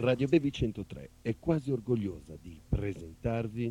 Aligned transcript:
Radio 0.00 0.28
Baby 0.28 0.50
103 0.50 1.10
è 1.20 1.36
quasi 1.38 1.70
orgogliosa 1.70 2.34
di 2.40 2.58
presentarvi 2.66 3.70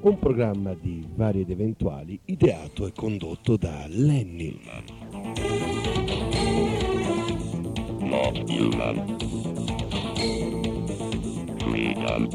un 0.00 0.18
programma 0.18 0.72
di 0.72 1.06
vari 1.16 1.42
ed 1.42 1.50
eventuali 1.50 2.18
ideato 2.24 2.86
e 2.86 2.92
condotto 2.92 3.58
da 3.58 3.84
Lenny. 3.88 4.58
Freedom. 11.58 12.28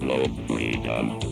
No 0.00 0.22
freedom. 0.46 1.25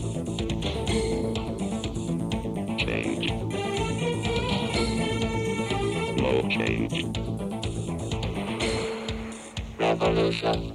Revolution. 9.77 10.74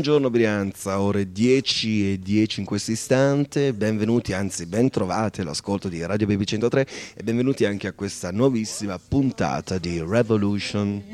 Buongiorno 0.00 0.30
Brianza, 0.30 0.98
ore 0.98 1.30
10 1.30 2.12
e 2.12 2.18
10 2.18 2.60
in 2.60 2.66
questo 2.66 2.90
istante, 2.90 3.74
benvenuti, 3.74 4.32
anzi 4.32 4.64
ben 4.64 4.88
trovati 4.88 5.42
all'ascolto 5.42 5.88
di 5.88 6.02
Radio 6.02 6.26
Baby 6.26 6.44
103 6.44 6.86
e 7.16 7.22
benvenuti 7.22 7.66
anche 7.66 7.86
a 7.86 7.92
questa 7.92 8.32
nuovissima 8.32 8.98
puntata 8.98 9.76
di 9.76 10.02
Revolution. 10.02 11.04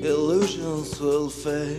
Illusions 0.00 0.98
will 0.98 1.30
fade. 1.30 1.78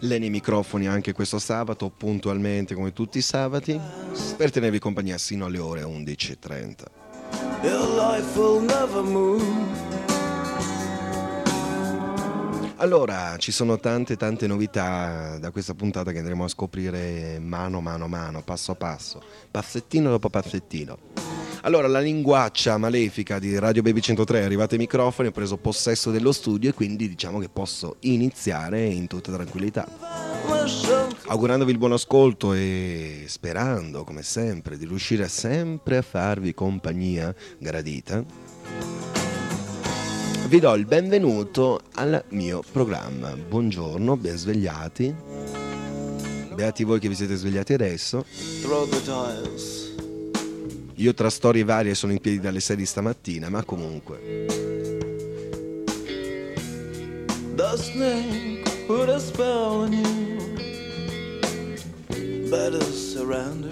Leni 0.00 0.28
microfoni 0.28 0.86
anche 0.86 1.14
questo 1.14 1.38
sabato, 1.38 1.88
puntualmente 1.88 2.74
come 2.74 2.92
tutti 2.92 3.16
i 3.16 3.22
sabati, 3.22 3.80
per 4.36 4.50
tenervi 4.50 4.78
compagnia 4.78 5.16
sino 5.16 5.46
alle 5.46 5.60
ore 5.60 5.80
11.30. 5.80 6.74
Allora, 12.80 13.36
ci 13.38 13.50
sono 13.50 13.80
tante 13.80 14.16
tante 14.16 14.46
novità 14.46 15.36
da 15.40 15.50
questa 15.50 15.74
puntata 15.74 16.12
che 16.12 16.18
andremo 16.18 16.44
a 16.44 16.48
scoprire 16.48 17.40
mano 17.40 17.80
mano 17.80 18.06
mano, 18.06 18.42
passo 18.42 18.76
passo, 18.76 19.20
passettino 19.50 20.10
dopo 20.10 20.30
passettino. 20.30 20.96
Allora, 21.62 21.88
la 21.88 21.98
linguaccia 21.98 22.78
malefica 22.78 23.40
di 23.40 23.58
Radio 23.58 23.82
Baby 23.82 23.98
103 23.98 24.42
è 24.42 24.44
arrivata 24.44 24.74
ai 24.74 24.78
microfoni, 24.80 25.26
ho 25.26 25.32
preso 25.32 25.56
possesso 25.56 26.12
dello 26.12 26.30
studio 26.30 26.70
e 26.70 26.72
quindi 26.72 27.08
diciamo 27.08 27.40
che 27.40 27.48
posso 27.48 27.96
iniziare 28.00 28.84
in 28.84 29.08
tutta 29.08 29.32
tranquillità. 29.32 29.84
Augurandovi 31.26 31.72
il 31.72 31.78
buon 31.78 31.92
ascolto 31.92 32.52
e 32.52 33.24
sperando, 33.26 34.04
come 34.04 34.22
sempre, 34.22 34.78
di 34.78 34.86
riuscire 34.86 35.26
sempre 35.26 35.96
a 35.96 36.02
farvi 36.02 36.54
compagnia 36.54 37.34
gradita, 37.58 38.24
vi 40.48 40.60
do 40.60 40.72
il 40.74 40.86
benvenuto 40.86 41.78
al 41.96 42.24
mio 42.30 42.62
programma. 42.72 43.36
Buongiorno, 43.36 44.16
ben 44.16 44.34
svegliati. 44.38 45.14
Beati 46.54 46.84
voi 46.84 46.98
che 46.98 47.08
vi 47.08 47.14
siete 47.14 47.36
svegliati 47.36 47.74
adesso. 47.74 48.24
Io 50.94 51.12
tra 51.14 51.28
storie 51.28 51.64
varie 51.64 51.94
sono 51.94 52.12
in 52.12 52.20
piedi 52.20 52.40
dalle 52.40 52.60
6 52.60 52.76
di 52.76 52.86
stamattina, 52.86 53.50
ma 53.50 53.62
comunque. 53.62 54.46
The 57.54 57.76
snake 57.76 58.86
put 58.86 59.10
a 59.10 59.18
spell 59.18 59.82
on 59.82 59.92
you. 59.92 60.38
Better 62.48 62.82
surrender. 62.84 63.70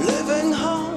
Living 0.00 0.54
fast. 0.54 0.95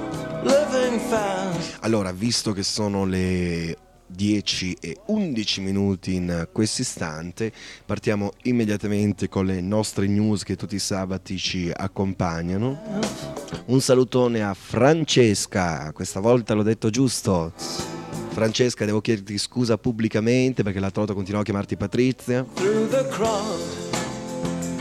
Allora, 1.82 2.12
visto 2.12 2.52
che 2.54 2.64
sono 2.64 3.06
le 3.06 3.78
10 4.08 4.78
e 4.80 4.98
11 5.06 5.62
minuti 5.62 6.16
in 6.16 6.48
questo 6.52 6.82
istante, 6.82 7.52
partiamo 7.86 8.32
immediatamente 8.44 9.30
con 9.30 9.46
le 9.46 9.62
nostre 9.62 10.08
news 10.08 10.44
che 10.44 10.56
tutti 10.56 10.76
i 10.76 10.80
sabati 10.80 11.38
ci 11.38 11.72
accompagnano. 11.74 12.82
Un 13.66 13.82
salutone 13.82 14.44
a 14.44 14.54
Francesca, 14.54 15.92
questa 15.94 16.20
volta 16.20 16.54
l'ho 16.54 16.64
detto 16.64 16.90
giusto. 16.90 17.54
Francesca, 18.30 18.86
devo 18.86 19.02
chiederti 19.02 19.38
scusa 19.38 19.78
pubblicamente 19.78 20.64
perché 20.64 20.80
l'altra 20.80 21.02
volta 21.02 21.14
continuavo 21.14 21.44
a 21.44 21.46
chiamarti 21.46 21.78
Patrizia. 21.78 22.46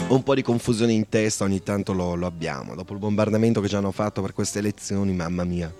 Un 0.09 0.23
po' 0.23 0.35
di 0.35 0.43
confusione 0.43 0.93
in 0.93 1.09
testa 1.11 1.45
ogni 1.45 1.63
tanto 1.63 1.93
lo, 1.93 2.15
lo 2.15 2.25
abbiamo. 2.27 2.75
Dopo 2.75 2.95
il 2.95 2.99
bombardamento 2.99 3.61
che 3.61 3.69
ci 3.69 3.77
hanno 3.77 3.93
fatto 3.93 4.23
per 4.23 4.33
queste 4.33 4.59
elezioni, 4.59 5.13
mamma 5.13 5.45
mia. 5.45 5.71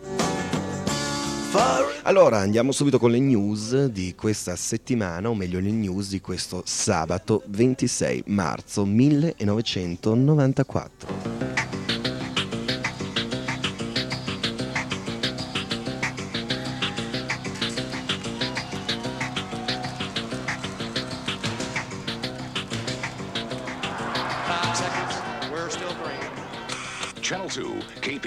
Allora 2.03 2.39
andiamo 2.39 2.73
subito 2.73 2.99
con 2.99 3.11
le 3.11 3.21
news 3.21 3.87
di 3.87 4.15
questa 4.15 4.55
settimana, 4.57 5.29
o 5.29 5.35
meglio 5.35 5.61
le 5.61 5.71
news 5.71 6.09
di 6.09 6.23
questo 6.23 6.63
sabato 6.65 7.43
26 7.47 8.25
marzo 8.27 8.87
1994. 8.87 11.48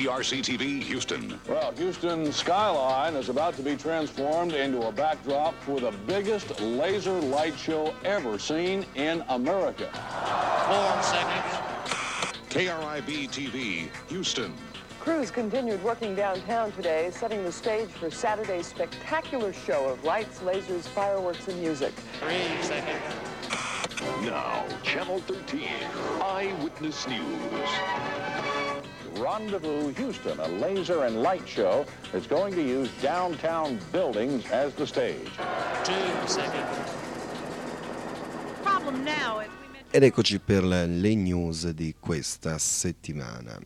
KPRC 0.02 0.42
TV, 0.42 0.82
Houston. 0.82 1.40
Well, 1.48 1.74
Houston 1.74 2.32
skyline 2.32 3.16
is 3.16 3.30
about 3.30 3.56
to 3.58 3.62
be 3.62 3.76
transformed 3.76 4.54
into 4.54 4.88
a 4.88 4.92
backdrop 4.92 5.54
for 5.62 5.80
the 5.80 5.92
biggest 6.08 6.60
laser 6.60 7.14
light 7.14 7.56
show 7.56 7.94
ever 8.04 8.40
seen 8.40 8.84
in 8.96 9.24
America. 9.30 9.92
Four 10.66 11.04
seconds. 11.04 11.54
KRIB 12.50 13.30
TV, 13.30 13.90
Houston. 14.10 14.56
Crews 15.00 15.30
continued 15.30 15.84
working 15.84 16.16
downtown 16.16 16.72
today, 16.72 17.12
setting 17.12 17.44
the 17.44 17.52
stage 17.52 17.90
for 17.90 18.10
Saturday's 18.10 18.66
spectacular 18.66 19.54
show 19.54 19.86
of 19.86 20.04
lights, 20.04 20.40
lasers, 20.40 20.88
fireworks, 20.88 21.48
and 21.48 21.60
music. 21.62 21.94
Three 22.20 22.64
seconds. 22.64 23.04
Now, 24.24 24.66
Channel 24.82 25.20
13, 25.20 25.68
Eyewitness 26.22 27.08
News. 27.08 27.70
Rendezvous 29.22 29.94
Houston, 29.94 30.40
a 30.40 30.48
laser 30.48 31.04
and 31.04 31.22
light 31.22 31.48
show 31.48 31.86
that's 32.12 32.28
going 32.28 32.56
to 32.56 32.62
use 32.62 32.90
downtown 33.02 33.78
buildings 33.92 34.50
as 34.50 34.74
the 34.74 34.88
stage. 34.88 35.30
Two 35.84 36.28
seconds. 36.28 37.02
problem 38.64 39.04
now 39.04 39.40
is 39.40 39.50
Ed 39.94 40.04
eccoci 40.04 40.40
per 40.40 40.64
le 40.64 40.86
news 40.86 41.70
di 41.72 41.94
questa 42.00 42.58
settimana. 42.58 43.60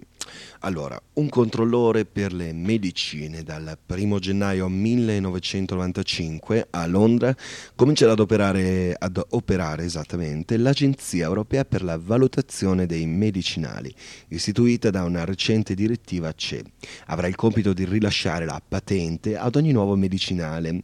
Allora, 0.62 1.00
un 1.14 1.30
controllore 1.30 2.06
per 2.06 2.34
le 2.34 2.54
medicine 2.54 3.44
dal 3.44 3.78
1 3.86 4.20
gennaio 4.20 4.68
1995 4.68 6.68
a 6.72 6.88
Londra 6.88 7.36
comincerà 7.76 8.14
ad 8.14 8.20
operare, 8.20 8.96
ad 8.98 9.22
operare 9.30 9.86
esattamente 9.86 10.58
l'Agenzia 10.58 11.26
Europea 11.26 11.66
per 11.66 11.84
la 11.84 11.98
Valutazione 11.98 12.86
dei 12.86 13.06
Medicinali, 13.06 13.94
istituita 14.30 14.90
da 14.90 15.04
una 15.04 15.26
recente 15.26 15.76
direttiva 15.76 16.34
CE. 16.34 16.64
Avrà 17.08 17.28
il 17.28 17.36
compito 17.36 17.74
di 17.74 17.86
rilasciare 17.86 18.46
la 18.46 18.62
patente 18.68 19.38
ad 19.38 19.56
ogni 19.56 19.72
nuovo 19.72 19.96
medicinale, 19.96 20.84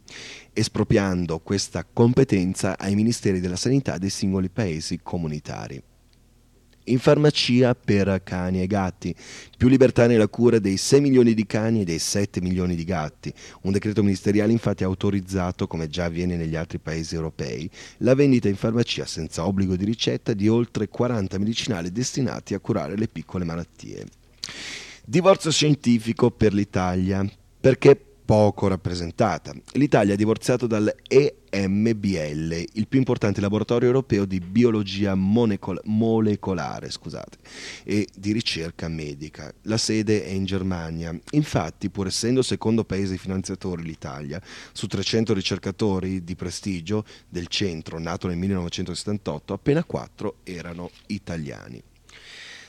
espropriando 0.52 1.40
questa 1.40 1.84
competenza 1.90 2.78
ai 2.78 2.94
ministeri 2.94 3.40
della 3.40 3.56
sanità 3.56 3.98
dei 3.98 4.10
singoli 4.10 4.50
paesi 4.50 5.00
comunitari. 5.02 5.82
In 6.84 6.98
farmacia 6.98 7.74
per 7.74 8.22
cani 8.24 8.62
e 8.62 8.66
gatti. 8.66 9.14
Più 9.56 9.68
libertà 9.68 10.06
nella 10.06 10.28
cura 10.28 10.58
dei 10.58 10.76
6 10.76 11.00
milioni 11.00 11.34
di 11.34 11.46
cani 11.46 11.82
e 11.82 11.84
dei 11.84 11.98
7 11.98 12.40
milioni 12.40 12.74
di 12.74 12.84
gatti. 12.84 13.32
Un 13.62 13.72
decreto 13.72 14.02
ministeriale 14.02 14.52
infatti 14.52 14.84
ha 14.84 14.86
autorizzato, 14.86 15.66
come 15.66 15.88
già 15.88 16.04
avviene 16.04 16.36
negli 16.36 16.56
altri 16.56 16.78
paesi 16.78 17.14
europei, 17.14 17.70
la 17.98 18.14
vendita 18.14 18.48
in 18.48 18.56
farmacia 18.56 19.06
senza 19.06 19.46
obbligo 19.46 19.76
di 19.76 19.84
ricetta 19.84 20.32
di 20.32 20.48
oltre 20.48 20.88
40 20.88 21.38
medicinali 21.38 21.92
destinati 21.92 22.54
a 22.54 22.60
curare 22.60 22.96
le 22.96 23.08
piccole 23.08 23.44
malattie. 23.44 24.06
Divorzio 25.04 25.50
scientifico 25.50 26.30
per 26.30 26.52
l'Italia. 26.52 27.24
Perché 27.60 28.11
poco 28.24 28.68
rappresentata. 28.68 29.52
L'Italia 29.72 30.14
ha 30.14 30.16
divorziato 30.16 30.66
dal 30.66 30.94
EMBL, 31.08 32.64
il 32.74 32.86
più 32.88 32.98
importante 32.98 33.40
laboratorio 33.40 33.88
europeo 33.88 34.24
di 34.24 34.40
biologia 34.40 35.14
monecol- 35.14 35.80
molecolare 35.84 36.90
scusate, 36.90 37.38
e 37.84 38.06
di 38.14 38.32
ricerca 38.32 38.88
medica. 38.88 39.52
La 39.62 39.76
sede 39.76 40.24
è 40.24 40.30
in 40.30 40.44
Germania. 40.44 41.16
Infatti, 41.30 41.90
pur 41.90 42.06
essendo 42.06 42.42
secondo 42.42 42.84
paese 42.84 43.16
finanziatore 43.16 43.82
l'Italia, 43.82 44.40
su 44.72 44.86
300 44.86 45.34
ricercatori 45.34 46.24
di 46.24 46.34
prestigio 46.34 47.04
del 47.28 47.48
centro, 47.48 47.98
nato 47.98 48.28
nel 48.28 48.36
1978, 48.36 49.52
appena 49.52 49.84
4 49.84 50.36
erano 50.44 50.90
italiani. 51.06 51.82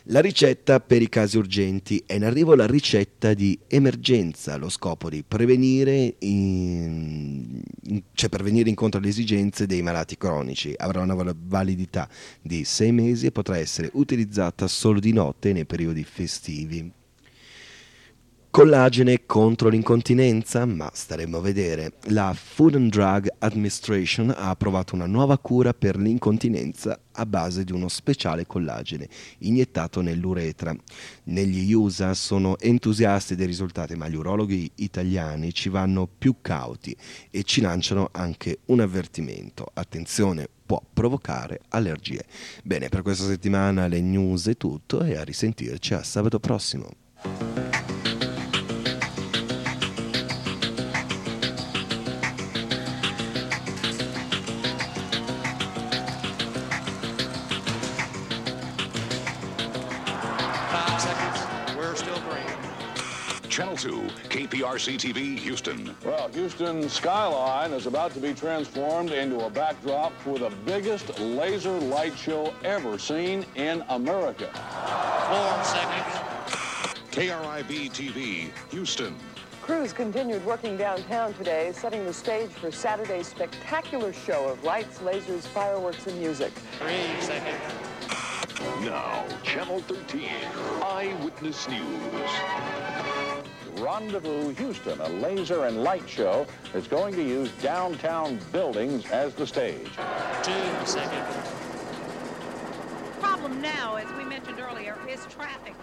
La 0.07 0.19
ricetta 0.19 0.81
per 0.81 1.01
i 1.01 1.07
casi 1.07 1.37
urgenti 1.37 2.03
è 2.05 2.15
in 2.15 2.25
arrivo 2.25 2.55
la 2.55 2.67
ricetta 2.67 3.33
di 3.33 3.57
emergenza, 3.67 4.57
lo 4.57 4.67
scopo 4.67 5.09
di 5.09 5.23
prevenire, 5.25 6.15
in, 6.19 7.61
cioè 8.13 8.27
per 8.27 8.45
incontro 8.45 8.99
alle 8.99 9.07
esigenze 9.07 9.65
dei 9.65 9.81
malati 9.81 10.17
cronici. 10.17 10.73
Avrà 10.75 10.99
una 10.99 11.15
validità 11.47 12.09
di 12.41 12.65
sei 12.65 12.91
mesi 12.91 13.27
e 13.27 13.31
potrà 13.31 13.57
essere 13.57 13.91
utilizzata 13.93 14.67
solo 14.67 14.99
di 14.99 15.13
notte 15.13 15.53
nei 15.53 15.65
periodi 15.65 16.03
festivi. 16.03 16.91
Collagene 18.53 19.25
contro 19.25 19.67
l'incontinenza? 19.67 20.63
Ma 20.67 20.87
staremo 20.93 21.37
a 21.37 21.41
vedere. 21.41 21.93
La 22.09 22.35
Food 22.35 22.75
and 22.75 22.91
Drug 22.91 23.27
Administration 23.39 24.29
ha 24.29 24.49
approvato 24.49 24.93
una 24.93 25.07
nuova 25.07 25.39
cura 25.39 25.73
per 25.73 25.97
l'incontinenza 25.97 26.99
a 27.13 27.25
base 27.25 27.63
di 27.63 27.71
uno 27.71 27.87
speciale 27.87 28.45
collagene 28.45 29.09
iniettato 29.39 30.01
nell'uretra. 30.01 30.71
Negli 31.23 31.73
USA 31.73 32.13
sono 32.13 32.59
entusiasti 32.59 33.33
dei 33.33 33.47
risultati, 33.47 33.95
ma 33.95 34.07
gli 34.07 34.13
urologhi 34.13 34.69
italiani 34.75 35.51
ci 35.51 35.69
vanno 35.69 36.07
più 36.15 36.35
cauti 36.39 36.95
e 37.31 37.41
ci 37.41 37.59
lanciano 37.59 38.09
anche 38.11 38.59
un 38.65 38.81
avvertimento. 38.81 39.65
Attenzione, 39.73 40.47
può 40.63 40.79
provocare 40.93 41.61
allergie. 41.69 42.23
Bene, 42.63 42.89
per 42.89 43.01
questa 43.01 43.25
settimana 43.25 43.87
le 43.87 44.01
news 44.01 44.47
è 44.47 44.57
tutto 44.57 45.01
e 45.01 45.15
a 45.15 45.23
risentirci 45.23 45.95
a 45.95 46.03
sabato 46.03 46.39
prossimo. 46.39 47.72
Channel 63.83 64.07
2, 64.07 64.29
KPRC 64.29 64.95
TV, 64.95 65.37
Houston. 65.39 65.93
Well, 66.05 66.29
Houston 66.29 66.87
skyline 66.87 67.73
is 67.73 67.85
about 67.85 68.13
to 68.13 68.19
be 68.21 68.33
transformed 68.33 69.11
into 69.11 69.45
a 69.45 69.49
backdrop 69.49 70.13
for 70.21 70.39
the 70.39 70.49
biggest 70.65 71.19
laser 71.19 71.77
light 71.79 72.17
show 72.17 72.53
ever 72.63 72.97
seen 72.97 73.45
in 73.55 73.83
America. 73.89 74.47
Four 75.27 75.63
seconds. 75.65 76.15
KRIB 77.11 77.91
TV, 77.91 78.49
Houston. 78.71 79.15
Crews 79.61 79.91
continued 79.91 80.45
working 80.45 80.77
downtown 80.77 81.33
today, 81.33 81.73
setting 81.73 82.05
the 82.05 82.13
stage 82.13 82.51
for 82.51 82.71
Saturday's 82.71 83.27
spectacular 83.27 84.13
show 84.13 84.47
of 84.47 84.63
lights, 84.63 84.99
lasers, 84.99 85.41
fireworks, 85.41 86.07
and 86.07 86.17
music. 86.19 86.53
Three 86.79 87.19
seconds. 87.19 87.59
Now, 88.81 89.25
Channel 89.43 89.81
13, 89.81 90.29
Eyewitness 90.81 91.67
News. 91.67 92.31
Rendezvous 93.77 94.49
Houston, 94.55 94.99
a 95.01 95.09
laser 95.09 95.65
and 95.65 95.83
light 95.83 96.07
show 96.07 96.45
that's 96.71 96.87
going 96.87 97.13
to 97.15 97.23
use 97.23 97.51
downtown 97.61 98.39
buildings 98.51 99.05
as 99.11 99.33
the 99.33 99.47
stage. 99.47 99.89
Two 100.43 100.85
seconds. 100.85 101.49
problem 103.19 103.61
now, 103.61 103.95
as 103.95 104.11
we 104.17 104.23
mentioned 104.23 104.59
earlier, 104.59 104.97
is 105.09 105.25
traffic. 105.27 105.73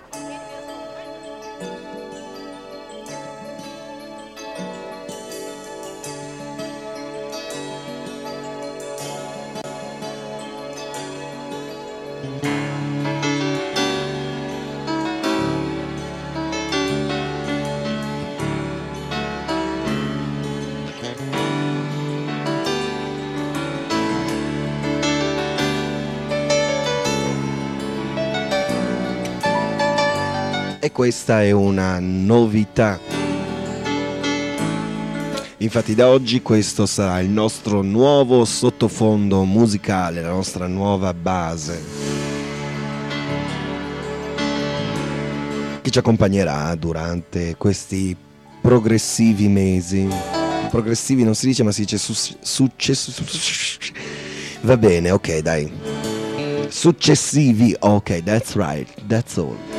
Questa 30.92 31.42
è 31.42 31.50
una 31.50 31.98
novità. 32.00 32.98
Infatti 35.58 35.94
da 35.94 36.08
oggi 36.08 36.42
questo 36.42 36.84
sarà 36.84 37.20
il 37.20 37.30
nostro 37.30 37.82
nuovo 37.82 38.44
sottofondo 38.44 39.44
musicale, 39.44 40.20
la 40.20 40.30
nostra 40.30 40.66
nuova 40.66 41.14
base. 41.14 41.82
Che 45.80 45.90
ci 45.90 45.98
accompagnerà 45.98 46.74
durante 46.74 47.56
questi 47.56 48.16
progressivi 48.60 49.48
mesi. 49.48 50.08
Progressivi 50.70 51.24
non 51.24 51.34
si 51.34 51.46
dice 51.46 51.62
ma 51.62 51.72
si 51.72 51.82
dice 51.82 51.98
su- 51.98 52.36
successo. 52.40 53.12
Va 54.62 54.76
bene, 54.76 55.10
ok 55.10 55.38
dai. 55.38 55.70
Successivi, 56.68 57.74
ok, 57.78 58.22
that's 58.22 58.54
right, 58.54 58.88
that's 59.06 59.36
all. 59.36 59.69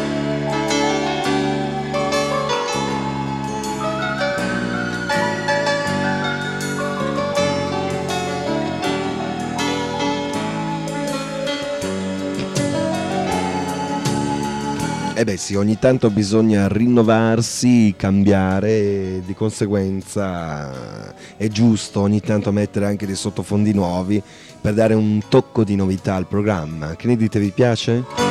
Eh 15.22 15.24
beh 15.24 15.38
sì, 15.38 15.54
ogni 15.54 15.78
tanto 15.78 16.10
bisogna 16.10 16.68
rinnovarsi, 16.68 17.94
cambiare 17.96 19.22
di 19.24 19.36
conseguenza 19.36 21.14
è 21.38 21.48
giusto 21.48 22.00
ogni 22.00 22.22
tanto 22.22 22.52
mettere 22.52 22.88
anche 22.88 23.06
dei 23.06 23.14
sottofondi 23.14 23.72
nuovi 23.72 24.20
per 24.60 24.74
dare 24.74 24.96
un 24.96 25.22
tocco 25.30 25.64
di 25.64 25.76
novità 25.76 26.16
al 26.16 26.26
programma. 26.26 26.96
Che 26.96 27.06
ne 27.06 27.18
dite, 27.18 27.40
vi 27.40 27.52
piace? 27.52 28.31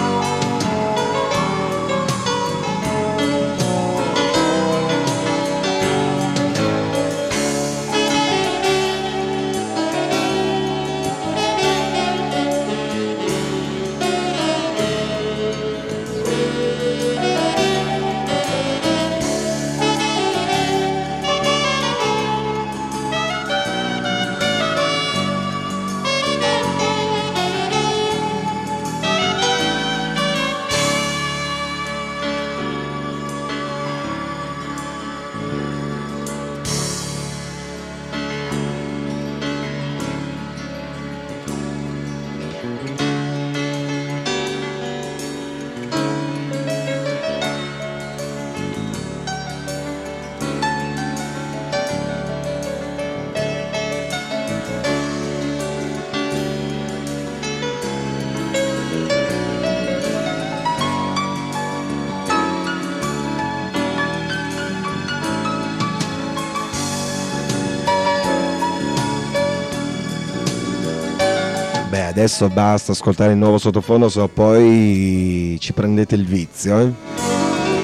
Adesso 72.10 72.48
basta 72.48 72.92
ascoltare 72.92 73.32
il 73.32 73.38
nuovo 73.38 73.56
sottofondo, 73.56 74.08
se 74.08 74.18
no 74.18 74.28
poi 74.28 75.56
ci 75.60 75.72
prendete 75.72 76.16
il 76.16 76.26
vizio. 76.26 76.78
eh. 76.80 76.92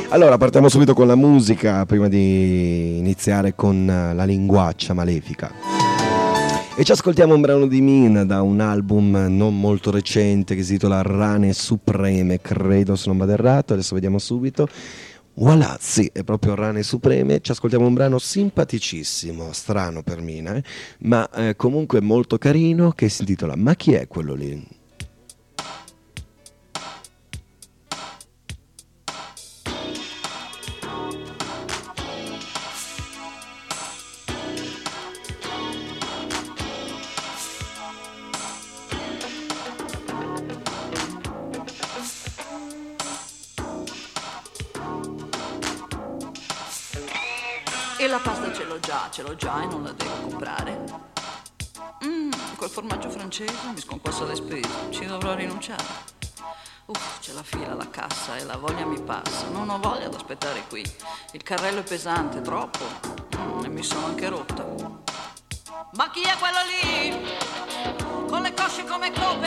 Allora, 0.08 0.36
partiamo 0.36 0.68
subito 0.68 0.94
con 0.94 1.06
la 1.06 1.14
musica 1.14 1.86
prima 1.86 2.08
di 2.08 2.98
iniziare 2.98 3.54
con 3.54 3.86
la 3.86 4.24
linguaccia 4.24 4.94
malefica. 4.94 5.52
E 6.78 6.84
ci 6.84 6.92
ascoltiamo 6.92 7.34
un 7.34 7.40
brano 7.40 7.66
di 7.66 7.80
Mina 7.80 8.24
da 8.24 8.42
un 8.42 8.60
album 8.60 9.26
non 9.30 9.58
molto 9.58 9.90
recente 9.90 10.54
che 10.54 10.62
si 10.62 10.72
intitola 10.72 11.02
Rane 11.02 11.52
Supreme, 11.52 12.40
credo 12.40 12.96
se 12.96 13.08
non 13.08 13.16
vado 13.16 13.32
errato, 13.32 13.72
adesso 13.72 13.94
vediamo 13.94 14.18
subito. 14.18 14.68
Sì, 15.78 16.08
è 16.14 16.24
proprio 16.24 16.54
Rane 16.54 16.82
Supreme. 16.82 17.40
Ci 17.40 17.50
ascoltiamo 17.50 17.86
un 17.86 17.92
brano 17.92 18.18
simpaticissimo, 18.18 19.52
strano 19.52 20.02
per 20.02 20.22
Mina, 20.22 20.54
eh, 20.54 20.62
ma 21.00 21.28
eh, 21.30 21.56
comunque 21.56 22.00
molto 22.00 22.38
carino 22.38 22.92
che 22.92 23.10
si 23.10 23.20
intitola 23.20 23.54
Ma 23.54 23.74
chi 23.74 23.92
è 23.92 24.08
quello 24.08 24.32
lì? 24.34 24.66
Ce 49.10 49.22
l'ho 49.22 49.34
già, 49.34 49.62
e 49.62 49.66
non 49.66 49.82
la 49.82 49.92
devo 49.92 50.14
comprare. 50.28 50.84
Mmm, 52.04 52.30
quel 52.56 52.70
formaggio 52.70 53.10
francese 53.10 53.54
mi 53.72 53.80
sconquassa 53.80 54.24
le 54.24 54.34
spese, 54.34 54.68
ci 54.90 55.06
dovrò 55.06 55.34
rinunciare. 55.34 56.14
Uff, 56.86 57.18
c'è 57.18 57.32
la 57.32 57.42
fila 57.42 57.72
alla 57.72 57.90
cassa 57.90 58.36
e 58.36 58.44
la 58.44 58.56
voglia 58.56 58.84
mi 58.84 59.00
passa. 59.00 59.48
Non 59.48 59.68
ho 59.70 59.78
voglia 59.78 60.08
di 60.08 60.14
aspettare 60.14 60.64
qui. 60.68 60.84
Il 61.32 61.42
carrello 61.42 61.80
è 61.80 61.82
pesante, 61.82 62.40
troppo. 62.42 62.84
Mm, 63.36 63.64
e 63.64 63.68
mi 63.68 63.82
sono 63.82 64.06
anche 64.06 64.28
rotta. 64.28 64.64
Ma 65.92 66.10
chi 66.10 66.22
è 66.22 66.36
quello 66.38 66.58
lì? 66.70 68.28
Con 68.28 68.42
le 68.42 68.54
cosce 68.54 68.84
come 68.84 69.10
coperdoni. 69.10 69.45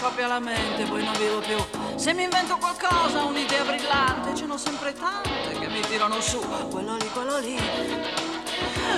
Scoppia 0.00 0.28
la 0.28 0.38
mente, 0.40 0.84
poi 0.84 1.04
non 1.04 1.12
vivo 1.18 1.40
più. 1.40 1.98
Se 1.98 2.14
mi 2.14 2.22
invento 2.22 2.56
qualcosa, 2.56 3.22
un'idea 3.24 3.64
brillante, 3.64 4.34
ce 4.34 4.46
n'ho 4.46 4.56
sempre 4.56 4.94
tante 4.94 5.58
che 5.58 5.68
mi 5.68 5.80
tirano 5.80 6.18
su. 6.22 6.38
Quello 6.70 6.96
lì, 6.96 7.06
quello 7.12 7.38
lì. 7.38 7.54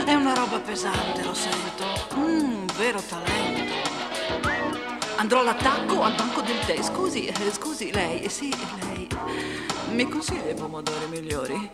È 0.05 0.15
una 0.15 0.33
roba 0.33 0.61
pesante, 0.61 1.25
lo 1.25 1.35
sento. 1.35 1.85
Mmm, 2.15 2.67
vero 2.77 3.03
talento. 3.03 3.91
Andrò 5.17 5.41
all'attacco 5.41 6.03
al 6.03 6.15
banco 6.15 6.41
del 6.41 6.61
tè. 6.67 6.81
Scusi, 6.81 7.27
eh, 7.27 7.53
scusi, 7.53 7.91
lei, 7.91 8.23
eh, 8.23 8.29
sì, 8.29 8.55
lei. 8.85 9.09
Mi 9.91 10.09
consiglia 10.09 10.51
i 10.51 10.55
pomodori 10.55 11.07
migliori? 11.09 11.71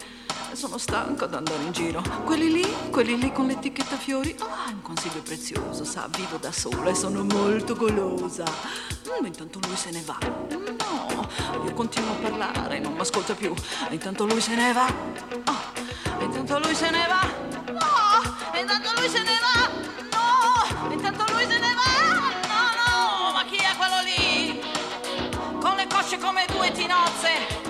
Sono 0.59 0.77
stanco 0.77 1.23
ad 1.23 1.35
andare 1.35 1.62
in 1.62 1.71
giro. 1.71 2.03
Quelli 2.25 2.50
lì, 2.50 2.67
quelli 2.91 3.17
lì 3.17 3.31
con 3.31 3.47
l'etichetta 3.47 3.97
fiori. 3.97 4.35
Ah, 4.41 4.69
è 4.69 4.73
un 4.73 4.83
consiglio 4.83 5.23
prezioso, 5.23 5.85
sa, 5.85 6.09
vivo 6.11 6.37
da 6.37 6.50
sola 6.50 6.91
e 6.91 6.97
sono 6.97 7.23
molto 7.23 7.77
golosa. 7.77 8.43
Mm, 8.43 9.27
intanto 9.27 9.61
lui 9.65 9.77
se 9.77 9.93
ne 9.93 10.03
va. 10.05 10.19
No, 10.49 11.29
io 11.65 11.73
continuo 11.75 12.11
a 12.11 12.17
parlare, 12.17 12.81
non 12.81 12.95
mi 12.95 12.99
ascolta 12.99 13.35
più. 13.35 13.55
E 13.88 13.95
intanto 13.95 14.27
lui 14.27 14.41
se 14.41 14.57
ne 14.57 14.73
va. 14.73 14.87
Oh, 15.47 16.25
intanto 16.25 16.59
lui 16.59 16.75
se 16.75 16.91
ne 16.91 17.07
va. 17.07 17.21
No, 17.71 18.59
intanto 18.59 18.91
lui 18.99 19.09
se 19.09 19.23
ne 19.23 19.38
va. 19.38 19.71
No, 20.11 20.93
intanto 20.93 21.25
lui 21.35 21.47
se 21.47 21.59
ne 21.61 21.75
va. 21.75 22.19
No, 22.49 22.62
no, 22.83 23.33
ma 23.33 23.45
chi 23.45 23.59
è 23.59 23.77
quello 23.77 24.00
lì? 24.03 24.61
Con 25.61 25.77
le 25.77 25.87
cosce 25.87 26.19
come 26.19 26.47
due 26.50 26.73
tinozze. 26.73 27.67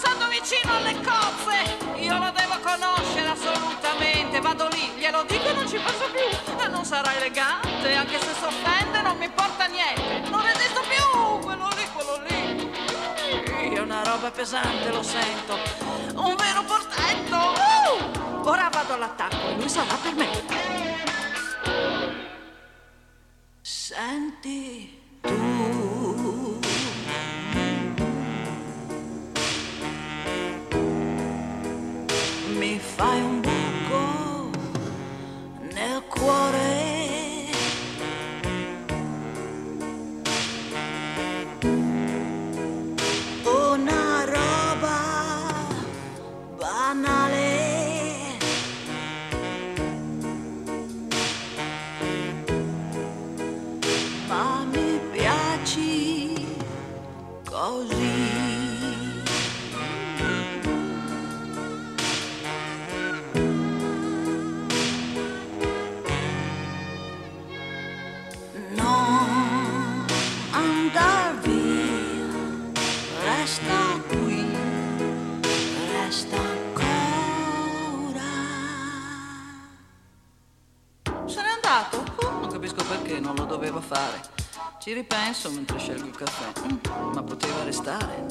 Passando 0.00 0.28
vicino 0.28 0.76
alle 0.76 0.94
cozze. 1.00 1.76
Io 1.96 2.16
lo 2.18 2.30
devo 2.30 2.56
conoscere 2.62 3.30
assolutamente. 3.30 4.38
Vado 4.38 4.68
lì, 4.68 4.92
glielo 4.96 5.24
dico 5.24 5.48
e 5.48 5.52
non 5.54 5.66
ci 5.66 5.76
penso 5.76 6.08
più. 6.12 6.56
E 6.56 6.68
non 6.68 6.84
sarà 6.84 7.16
elegante, 7.16 7.96
anche 7.96 8.20
se 8.20 8.32
s'offende 8.38 9.00
non 9.00 9.18
mi 9.18 9.24
importa 9.24 9.66
niente. 9.66 10.30
Non 10.30 10.40
resisto 10.42 10.82
più, 10.82 11.40
quello 11.40 11.68
lì, 11.74 11.84
quello 11.92 12.22
lì. 12.28 13.74
È 13.74 13.78
una 13.80 14.04
roba 14.04 14.30
pesante, 14.30 14.88
lo 14.92 15.02
sento. 15.02 15.58
Un 16.14 16.36
vero 16.36 16.62
portento. 16.62 17.36
Uh! 17.36 18.48
Ora 18.48 18.68
vado 18.70 18.94
all'attacco 18.94 19.48
e 19.48 19.54
lui 19.56 19.68
sarà 19.68 19.96
per 20.00 20.14
me. 20.14 20.28
Senti 23.62 25.18
tu. 25.22 26.47
Fai 32.98 33.20
un 33.22 33.40
buco 33.40 34.50
nel 35.72 36.02
cuore. 36.08 36.77
Ripenso 85.08 85.50
mentre 85.50 85.78
scelgo 85.78 86.06
il 86.06 86.16
caffè. 86.16 86.52
Mm, 86.66 87.12
ma 87.14 87.22
poteva 87.22 87.64
restare. 87.64 88.26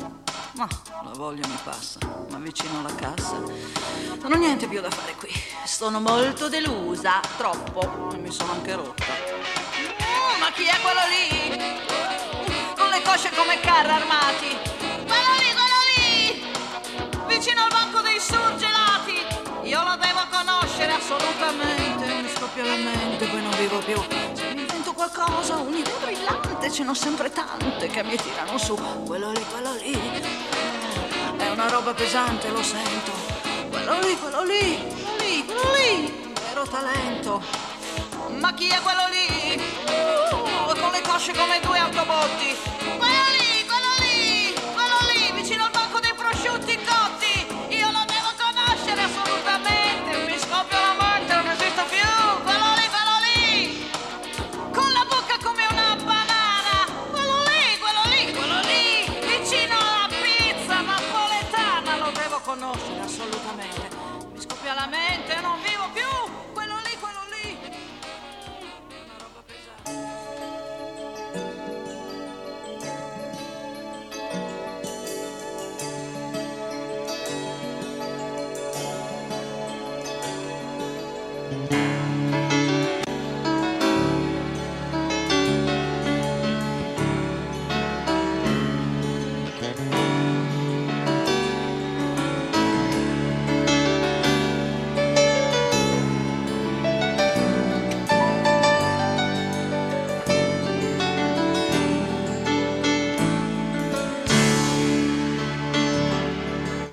Ma 0.54 0.68
la 1.04 1.12
voglia 1.16 1.46
mi 1.48 1.58
passa, 1.64 2.00
ma 2.30 2.38
vicino 2.38 2.80
alla 2.80 2.94
cassa 2.96 3.36
non 4.22 4.32
ho 4.32 4.36
niente 4.38 4.68
più 4.68 4.82
da 4.82 4.90
fare 4.90 5.16
qui. 5.16 5.30
Sono 5.66 6.00
molto 6.00 6.50
delusa, 6.50 7.20
troppo, 7.38 8.12
e 8.14 8.18
mi 8.18 8.32
sono 8.32 8.52
anche 8.54 8.76
rotta. 8.76 9.06
Mm, 9.06 10.40
ma 10.40 10.52
chi 10.52 10.66
è 10.66 10.76
quello 10.82 11.02
lì? 11.08 11.58
Con 12.76 12.90
le 12.90 13.02
cosce 13.04 13.32
come 13.36 13.60
carri 13.60 13.92
armati. 13.92 14.58
Quello 15.06 15.34
lì, 15.40 15.54
quello 15.54 15.80
lì! 15.96 17.36
Vicino 17.36 17.64
al 17.64 17.70
banco 17.70 18.02
dei 18.02 18.20
surgelati. 18.20 19.26
Io 19.64 19.84
lo 19.84 19.98
devo 19.98 20.26
conoscere 20.30 20.94
assolutamente. 20.94 22.22
Mi 22.22 22.30
scoppia 22.36 22.64
la 22.64 22.76
mente, 22.76 23.26
poi 23.26 23.42
non 23.42 23.56
vivo 23.58 23.80
più. 23.80 24.27
Invento 25.08 25.10
qualcosa, 25.10 25.56
un'idea 25.56 25.96
brillante, 26.02 26.70
ce 26.70 26.84
n'ho 26.84 26.94
sempre 26.94 27.32
tante 27.32 27.88
che 27.88 28.04
mi 28.04 28.18
tirano 28.18 28.58
su. 28.58 28.76
Quello 29.06 29.32
lì, 29.32 29.46
quello 29.50 29.74
lì. 29.76 29.94
È 31.38 31.50
una 31.50 31.70
roba 31.70 31.94
pesante, 31.94 32.50
lo 32.50 32.62
sento. 32.62 33.12
Quello 33.70 34.00
lì, 34.00 34.18
quello 34.18 34.44
lì, 34.44 34.78
quello 34.78 35.16
lì, 35.20 35.46
quello 35.46 35.62
lì. 35.76 36.34
Vero 36.48 36.68
talento. 36.68 37.42
Ma 38.40 38.54
chi 38.54 38.68
è 38.68 38.82
quello 38.82 39.08
lì? 39.08 39.62
Uh, 39.86 40.78
con 40.78 40.92
le 40.92 41.02
cosce 41.02 41.32
come 41.34 41.60
due 41.62 41.78
autobotti. 41.78 42.77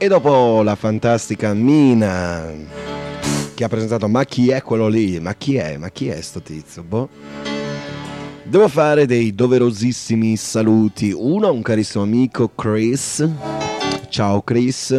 E 0.04 0.08
dopo 0.08 0.60
la 0.60 0.74
fantastica 0.74 1.54
Mina 1.54 2.52
che 3.54 3.64
ha 3.64 3.68
presentato 3.68 4.06
Ma 4.06 4.22
chi 4.26 4.50
è 4.50 4.60
quello 4.60 4.86
lì? 4.86 5.18
Ma 5.18 5.34
chi 5.34 5.56
è? 5.56 5.78
Ma 5.78 5.88
chi 5.88 6.08
è 6.08 6.20
sto 6.20 6.42
tizio? 6.42 6.82
Boh. 6.82 7.08
Devo 8.42 8.68
fare 8.68 9.06
dei 9.06 9.34
doverosissimi 9.34 10.36
saluti. 10.36 11.10
Uno 11.10 11.46
a 11.46 11.50
un 11.50 11.62
carissimo 11.62 12.04
amico 12.04 12.50
Chris. 12.54 13.26
Ciao 14.10 14.42
Chris. 14.42 14.94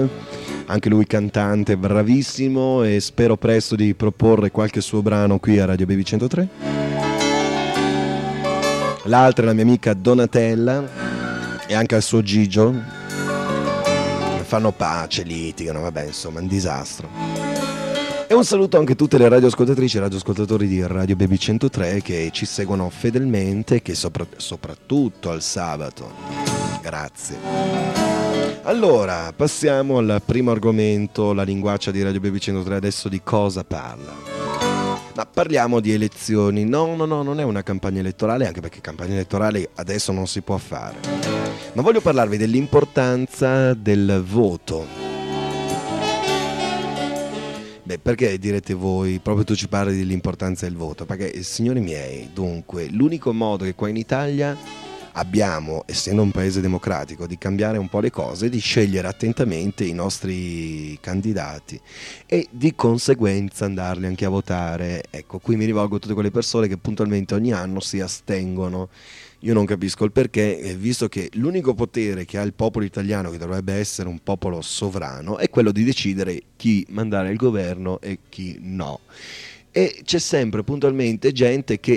Anche 0.66 0.90
lui 0.90 1.06
cantante 1.06 1.78
bravissimo 1.78 2.82
e 2.82 3.00
spero 3.00 3.38
presto 3.38 3.76
di 3.76 3.94
proporre 3.94 4.50
qualche 4.50 4.82
suo 4.82 5.04
brano 5.04 5.38
qui 5.38 5.60
a 5.60 5.66
Radio 5.66 5.86
Baby 5.86 6.02
103. 6.02 6.50
L'altra 9.04 9.44
è 9.44 9.46
la 9.46 9.54
mia 9.54 9.66
amica 9.66 9.94
Donatella 9.94 10.84
e 11.68 11.76
anche 11.76 11.94
al 11.94 12.02
suo 12.02 12.24
Gigio. 12.24 13.04
Fanno 14.46 14.72
pace, 14.72 15.24
litigano, 15.24 15.82
vabbè, 15.82 16.06
insomma, 16.06 16.40
un 16.40 16.48
disastro. 16.48 17.10
E 18.28 18.34
un 18.34 18.44
saluto 18.44 18.78
anche 18.78 18.94
a 18.94 18.96
tutte 18.96 19.18
le 19.18 19.28
radioascoltatrici 19.28 19.98
e 19.98 20.02
radioascoltatori 20.02 20.68
di 20.68 20.86
Radio 20.86 21.16
Baby 21.16 21.38
103 21.38 22.02
che 22.02 22.30
ci 22.32 22.46
seguono 22.46 22.90
fedelmente, 22.90 23.82
che 23.82 23.96
sopra- 23.96 24.26
soprattutto 24.38 25.32
al 25.32 25.42
sabato. 25.42 26.12
Grazie. 26.82 27.38
Allora, 28.64 29.32
passiamo 29.36 29.98
al 29.98 30.22
primo 30.26 30.52
argomento, 30.52 31.34
la 31.34 31.44
linguaccia 31.44 31.92
di 31.92 32.02
Radio 32.02 32.20
Baby 32.20 32.40
103. 32.40 32.76
Adesso 32.76 33.10
di 33.10 33.22
cosa 33.24 33.64
parla? 33.64 34.45
Ma 35.16 35.26
parliamo 35.26 35.80
di 35.80 35.94
elezioni. 35.94 36.66
No, 36.66 36.94
no, 36.94 37.06
no, 37.06 37.24
non 37.24 37.40
è 37.40 37.44
una 37.44 37.64
campagna 37.64 38.00
elettorale, 38.00 38.48
anche 38.48 38.60
perché 38.60 38.82
campagna 38.82 39.14
elettorale 39.14 39.70
adesso 39.76 40.12
non 40.12 40.28
si 40.28 40.42
può 40.42 40.58
fare. 40.58 40.98
Ma 41.74 41.82
voglio 41.82 42.02
parlarvi 42.02 42.36
dell'importanza 42.36 43.74
del 43.74 44.22
voto. 44.26 44.86
Beh, 47.84 48.00
perché 48.00 48.38
direte 48.38 48.74
voi, 48.74 49.20
proprio 49.20 49.46
tu 49.46 49.56
ci 49.56 49.70
parli 49.70 49.96
dell'importanza 49.96 50.66
del 50.66 50.76
voto? 50.76 51.06
Perché, 51.06 51.44
signori 51.44 51.80
miei, 51.80 52.32
dunque, 52.34 52.88
l'unico 52.88 53.32
modo 53.32 53.64
che 53.64 53.74
qua 53.74 53.88
in 53.88 53.96
Italia 53.96 54.58
abbiamo, 55.16 55.84
essendo 55.86 56.22
un 56.22 56.32
paese 56.32 56.62
democratico, 56.62 57.28
di 57.28 57.38
cambiare 57.38 57.78
un 57.78 57.90
po' 57.90 58.00
le 58.00 58.12
cose, 58.12 58.50
di 58.50 58.60
scegliere 58.60 59.08
attentamente 59.08 59.84
i 59.84 59.94
nostri 59.94 60.98
candidati 61.02 61.80
e 62.26 62.48
di 62.50 62.74
conseguenza 62.76 63.66
andarli 63.66 64.06
anche 64.06 64.26
a 64.26 64.30
votare. 64.30 65.04
Ecco, 65.10 65.40
qui 65.40 65.56
mi 65.56 65.66
rivolgo 65.66 65.96
a 65.96 66.00
tutte 66.00 66.14
quelle 66.14 66.32
persone 66.32 66.68
che 66.68 66.78
puntualmente 66.78 67.34
ogni 67.34 67.54
anno 67.54 67.80
si 67.80 68.00
astengono. 68.00 68.90
Io 69.40 69.54
non 69.54 69.66
capisco 69.66 70.06
il 70.06 70.12
perché, 70.12 70.60
eh, 70.60 70.76
visto 70.76 71.08
che 71.08 71.30
l'unico 71.34 71.74
potere 71.74 72.26
che 72.26 72.38
ha 72.38 72.42
il 72.42 72.54
popolo 72.54 72.84
italiano, 72.84 73.30
che 73.30 73.38
dovrebbe 73.38 73.74
essere 73.74 74.10
un 74.10 74.20
popolo 74.24 74.62
sovrano, 74.62 75.38
è 75.38 75.50
quello 75.50 75.72
di 75.72 75.84
decidere 75.84 76.42
chi 76.56 76.86
mandare 76.90 77.30
al 77.30 77.36
governo 77.36 78.00
e 78.02 78.20
chi 78.28 78.58
no 78.62 79.02
e 79.78 80.04
c'è 80.06 80.20
sempre 80.20 80.64
puntualmente 80.64 81.34
gente 81.34 81.82
che 81.82 81.92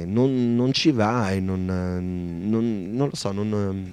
eh, 0.00 0.04
non, 0.06 0.54
non, 0.54 0.72
ci 0.72 0.90
va 0.90 1.30
e 1.30 1.38
non, 1.38 1.66
non, 1.66 2.88
non 2.90 3.08
lo 3.10 3.14
so, 3.14 3.30
non, 3.30 3.92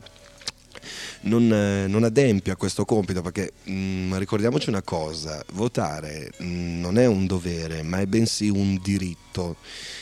non, 1.22 2.04
adempie 2.04 2.54
a 2.54 2.56
questo 2.56 2.86
compito 2.86 3.22
perché 3.22 3.54
mh, 3.64 3.72
mm, 3.72 4.18
ricordiamoci 4.18 4.70
una 4.70 4.82
cosa, 4.82 5.44
votare 5.54 6.32
mh, 6.38 6.46
mm, 6.46 6.80
non 6.82 6.98
è 6.98 7.06
un 7.06 7.26
dovere 7.26 7.84
ma 7.84 8.00
è 8.00 8.06
bensì 8.06 8.50
un 8.50 8.80
diritto. 8.82 9.58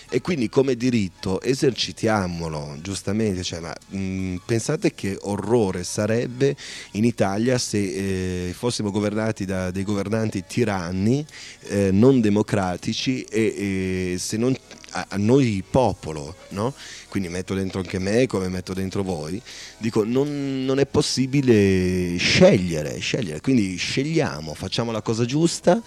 E 0.09 0.21
quindi 0.21 0.47
come 0.47 0.75
diritto 0.75 1.41
esercitiamolo 1.41 2.77
giustamente, 2.81 3.43
cioè, 3.43 3.59
ma, 3.59 3.75
mh, 3.89 4.37
pensate 4.45 4.93
che 4.93 5.17
orrore 5.21 5.83
sarebbe 5.83 6.55
in 6.91 7.03
Italia 7.03 7.57
se 7.57 8.47
eh, 8.47 8.53
fossimo 8.53 8.89
governati 8.89 9.43
da 9.43 9.69
dei 9.69 9.83
governanti 9.83 10.43
tiranni, 10.47 11.25
eh, 11.67 11.91
non 11.91 12.21
democratici 12.21 13.23
e, 13.23 14.13
e 14.13 14.17
se 14.17 14.37
non 14.37 14.55
a, 14.97 15.05
a, 15.09 15.17
noi 15.17 15.63
popolo, 15.69 16.35
no? 16.49 16.73
quindi 17.09 17.29
metto 17.29 17.53
dentro 17.53 17.79
anche 17.79 17.99
me 17.99 18.25
come 18.27 18.47
metto 18.47 18.73
dentro 18.73 19.03
voi, 19.03 19.41
dico 19.77 20.03
non, 20.03 20.65
non 20.65 20.79
è 20.79 20.85
possibile 20.85 22.17
scegliere, 22.17 22.97
scegliere, 22.99 23.41
quindi 23.41 23.75
scegliamo, 23.75 24.53
facciamo 24.53 24.91
la 24.91 25.01
cosa 25.01 25.25
giusta. 25.25 25.81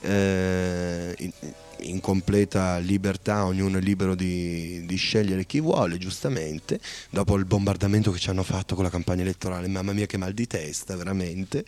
Eh, 0.00 1.14
in, 1.18 1.30
in 1.80 2.00
completa 2.00 2.78
libertà, 2.78 3.44
ognuno 3.44 3.78
è 3.78 3.80
libero 3.80 4.14
di, 4.14 4.84
di, 4.86 4.96
scegliere 4.96 5.44
chi 5.44 5.60
vuole, 5.60 5.98
giustamente, 5.98 6.80
dopo 7.10 7.36
il 7.36 7.44
bombardamento 7.44 8.10
che 8.10 8.18
ci 8.18 8.30
hanno 8.30 8.42
fatto 8.42 8.74
con 8.74 8.84
la 8.84 8.90
campagna 8.90 9.22
elettorale, 9.22 9.68
mamma 9.68 9.92
mia 9.92 10.06
che 10.06 10.16
mal 10.16 10.32
di 10.32 10.46
testa, 10.46 10.96
veramente. 10.96 11.64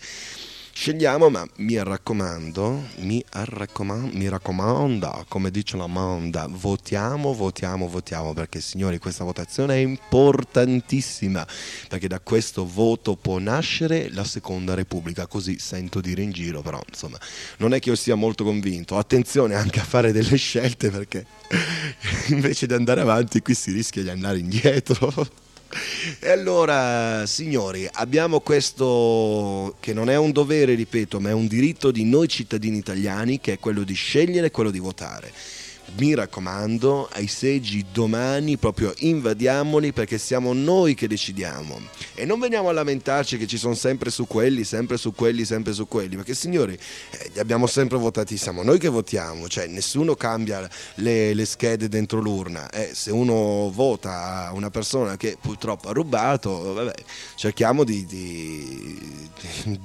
Scegliamo, 0.80 1.28
ma 1.28 1.44
mi 1.56 1.76
raccomando, 1.82 2.90
mi, 2.98 3.22
raccomando, 3.30 4.16
mi 4.16 4.28
raccomanda, 4.28 5.24
come 5.26 5.50
dice 5.50 5.76
la 5.76 5.88
Manda, 5.88 6.46
votiamo, 6.48 7.34
votiamo, 7.34 7.88
votiamo, 7.88 8.32
perché 8.32 8.60
signori 8.60 8.98
questa 8.98 9.24
votazione 9.24 9.74
è 9.74 9.78
importantissima, 9.78 11.44
perché 11.88 12.06
da 12.06 12.20
questo 12.20 12.64
voto 12.64 13.16
può 13.16 13.38
nascere 13.38 14.08
la 14.12 14.22
seconda 14.22 14.74
repubblica, 14.74 15.26
così 15.26 15.58
sento 15.58 16.00
dire 16.00 16.22
in 16.22 16.30
giro, 16.30 16.62
però 16.62 16.80
insomma 16.88 17.18
non 17.56 17.74
è 17.74 17.80
che 17.80 17.88
io 17.88 17.96
sia 17.96 18.14
molto 18.14 18.44
convinto, 18.44 18.98
attenzione 18.98 19.56
anche 19.56 19.80
a 19.80 19.84
fare 19.84 20.12
delle 20.12 20.36
scelte 20.36 20.90
perché 20.90 21.26
invece 22.30 22.68
di 22.68 22.74
andare 22.74 23.00
avanti 23.00 23.42
qui 23.42 23.54
si 23.54 23.72
rischia 23.72 24.04
di 24.04 24.10
andare 24.10 24.38
indietro. 24.38 25.46
E 26.20 26.30
allora, 26.30 27.26
signori, 27.26 27.88
abbiamo 27.92 28.40
questo 28.40 29.76
che 29.80 29.92
non 29.92 30.10
è 30.10 30.16
un 30.16 30.32
dovere, 30.32 30.74
ripeto, 30.74 31.20
ma 31.20 31.30
è 31.30 31.32
un 31.32 31.46
diritto 31.46 31.90
di 31.90 32.04
noi 32.04 32.28
cittadini 32.28 32.78
italiani, 32.78 33.40
che 33.40 33.54
è 33.54 33.58
quello 33.58 33.82
di 33.82 33.94
scegliere 33.94 34.46
e 34.46 34.50
quello 34.50 34.70
di 34.70 34.78
votare 34.78 35.32
mi 35.96 36.14
raccomando, 36.14 37.08
ai 37.12 37.26
seggi 37.26 37.84
domani 37.92 38.56
proprio 38.56 38.92
invadiamoli 38.98 39.92
perché 39.92 40.18
siamo 40.18 40.52
noi 40.52 40.94
che 40.94 41.08
decidiamo. 41.08 41.80
E 42.14 42.24
non 42.24 42.38
veniamo 42.38 42.68
a 42.68 42.72
lamentarci 42.72 43.38
che 43.38 43.46
ci 43.46 43.56
sono 43.56 43.74
sempre 43.74 44.10
su 44.10 44.26
quelli, 44.26 44.64
sempre 44.64 44.96
su 44.96 45.12
quelli, 45.12 45.44
sempre 45.44 45.72
su 45.72 45.88
quelli, 45.88 46.16
perché 46.16 46.34
signori, 46.34 46.78
eh, 47.10 47.40
abbiamo 47.40 47.66
sempre 47.66 47.98
votati, 47.98 48.36
siamo 48.36 48.62
noi 48.62 48.78
che 48.78 48.88
votiamo, 48.88 49.48
cioè 49.48 49.66
nessuno 49.66 50.14
cambia 50.14 50.68
le, 50.96 51.34
le 51.34 51.44
schede 51.44 51.88
dentro 51.88 52.20
l'urna. 52.20 52.68
Eh, 52.70 52.90
se 52.92 53.10
uno 53.10 53.70
vota 53.72 54.46
a 54.46 54.52
una 54.52 54.70
persona 54.70 55.16
che 55.16 55.36
purtroppo 55.40 55.88
ha 55.88 55.92
rubato, 55.92 56.74
vabbè, 56.74 56.94
cerchiamo 57.34 57.84
di, 57.84 58.04
di, 58.06 58.98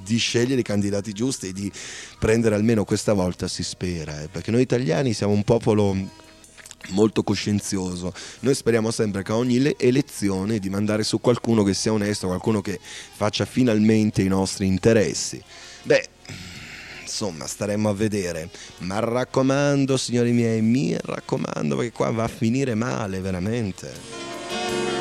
di 0.02 0.16
scegliere 0.18 0.60
i 0.60 0.64
candidati 0.64 1.12
giusti 1.12 1.48
e 1.48 1.52
di 1.52 1.70
prendere 2.18 2.54
almeno 2.54 2.84
questa 2.84 3.12
volta, 3.12 3.48
si 3.48 3.62
spera, 3.62 4.22
eh, 4.22 4.28
perché 4.28 4.50
noi 4.50 4.62
italiani 4.62 5.12
siamo 5.12 5.32
un 5.32 5.42
popolo 5.44 5.93
molto 6.90 7.22
coscienzioso. 7.22 8.12
Noi 8.40 8.54
speriamo 8.54 8.90
sempre 8.90 9.22
che 9.22 9.32
a 9.32 9.36
ogni 9.36 9.74
elezione 9.76 10.58
di 10.58 10.68
mandare 10.68 11.02
su 11.02 11.20
qualcuno 11.20 11.62
che 11.62 11.74
sia 11.74 11.92
onesto, 11.92 12.26
qualcuno 12.26 12.60
che 12.60 12.78
faccia 12.80 13.44
finalmente 13.44 14.22
i 14.22 14.28
nostri 14.28 14.66
interessi. 14.66 15.42
Beh, 15.82 16.08
insomma, 17.02 17.46
staremo 17.46 17.88
a 17.88 17.94
vedere. 17.94 18.50
Ma 18.78 18.98
raccomando, 18.98 19.96
signori 19.96 20.32
miei, 20.32 20.60
mi 20.60 20.96
raccomando 21.00 21.76
perché 21.76 21.92
qua 21.92 22.10
va 22.10 22.24
a 22.24 22.28
finire 22.28 22.74
male, 22.74 23.20
veramente. 23.20 24.93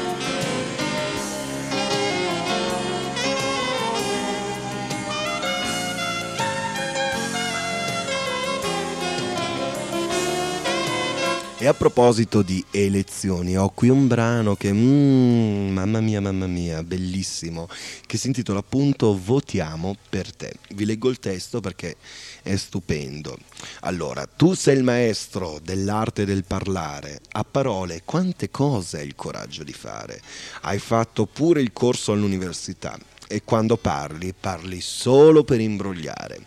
E 11.64 11.68
a 11.68 11.74
proposito 11.74 12.42
di 12.42 12.62
elezioni, 12.72 13.58
ho 13.58 13.70
qui 13.70 13.88
un 13.88 14.06
brano 14.06 14.54
che, 14.54 14.74
mm, 14.74 15.72
mamma 15.72 16.02
mia, 16.02 16.20
mamma 16.20 16.46
mia, 16.46 16.84
bellissimo, 16.84 17.70
che 18.06 18.18
si 18.18 18.28
intitola 18.28 18.60
appunto 18.60 19.18
Votiamo 19.18 19.96
per 20.10 20.36
te. 20.36 20.56
Vi 20.74 20.84
leggo 20.84 21.08
il 21.08 21.20
testo 21.20 21.62
perché 21.62 21.96
è 22.42 22.58
stupendo. 22.58 23.38
Allora, 23.84 24.26
tu 24.26 24.56
sei 24.56 24.76
il 24.76 24.84
maestro 24.84 25.62
dell'arte 25.64 26.26
del 26.26 26.44
parlare, 26.44 27.22
a 27.32 27.46
parole 27.46 28.02
quante 28.04 28.52
cose 28.52 28.98
hai 28.98 29.06
il 29.06 29.16
coraggio 29.16 29.64
di 29.64 29.72
fare. 29.72 30.20
Hai 30.64 30.80
fatto 30.80 31.28
pure 31.28 31.62
il 31.62 31.72
corso 31.72 32.12
all'università 32.12 33.00
e 33.26 33.44
quando 33.46 33.78
parli, 33.78 34.34
parli 34.38 34.82
solo 34.82 35.46
per 35.46 35.62
imbrogliare. 35.62 36.42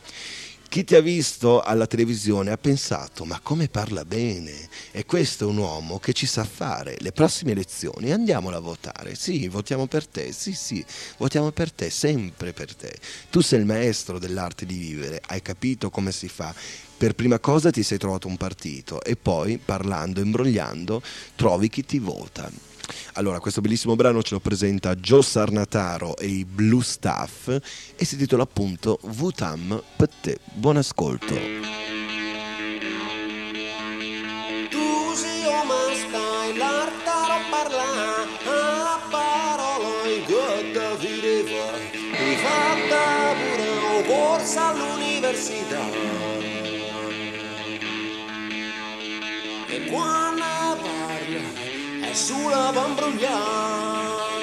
Chi 0.69 0.85
ti 0.85 0.95
ha 0.95 1.01
visto 1.01 1.63
alla 1.63 1.87
televisione 1.87 2.51
ha 2.51 2.59
pensato, 2.59 3.25
ma 3.25 3.41
come 3.41 3.69
parla 3.69 4.05
bene? 4.05 4.69
E 4.91 5.07
questo 5.07 5.45
è 5.45 5.47
un 5.49 5.57
uomo 5.57 5.99
che 5.99 6.13
ci 6.13 6.27
sa 6.27 6.45
fare. 6.45 6.97
Le 6.99 7.13
prossime 7.13 7.53
elezioni 7.53 8.13
andiamola 8.13 8.59
a 8.59 8.61
votare. 8.61 9.15
Sì, 9.15 9.49
votiamo 9.49 9.87
per 9.87 10.07
te. 10.07 10.33
Sì, 10.33 10.53
sì, 10.53 10.85
votiamo 11.17 11.51
per 11.51 11.73
te, 11.73 11.89
sempre 11.89 12.53
per 12.53 12.75
te. 12.75 12.95
Tu 13.31 13.41
sei 13.41 13.61
il 13.61 13.65
maestro 13.65 14.19
dell'arte 14.19 14.67
di 14.67 14.77
vivere, 14.77 15.23
hai 15.29 15.41
capito 15.41 15.89
come 15.89 16.13
si 16.13 16.29
fa. 16.29 16.55
Per 16.99 17.15
prima 17.15 17.39
cosa 17.39 17.71
ti 17.71 17.83
sei 17.83 17.97
trovato 17.97 18.27
un 18.27 18.37
partito 18.37 19.03
e 19.03 19.17
poi, 19.17 19.59
parlando, 19.59 20.21
imbrogliando, 20.21 21.01
trovi 21.37 21.71
chi 21.71 21.87
ti 21.87 21.99
vota. 21.99 22.51
Allora, 23.15 23.41
questo 23.41 23.61
bellissimo 23.61 23.97
brano 23.97 24.23
ce 24.23 24.35
lo 24.35 24.41
presenta 24.41 24.95
Joe 24.95 25.23
Sarnataro 25.23 26.17
e 26.17 26.27
i 26.27 26.45
Blue 26.45 26.83
Staff 26.83 27.49
e 27.97 28.05
si 28.05 28.15
intitola 28.15 28.43
appunto 28.43 28.99
Vutam 29.03 29.83
per 29.97 30.09
te. 30.21 30.39
Buon 30.53 30.77
ascolto. 30.77 31.85
All'università 44.59 45.81
e 49.69 49.85
quando 49.87 50.56
sulla 52.17 52.73
van 52.73 52.95
brogliare 52.95 54.36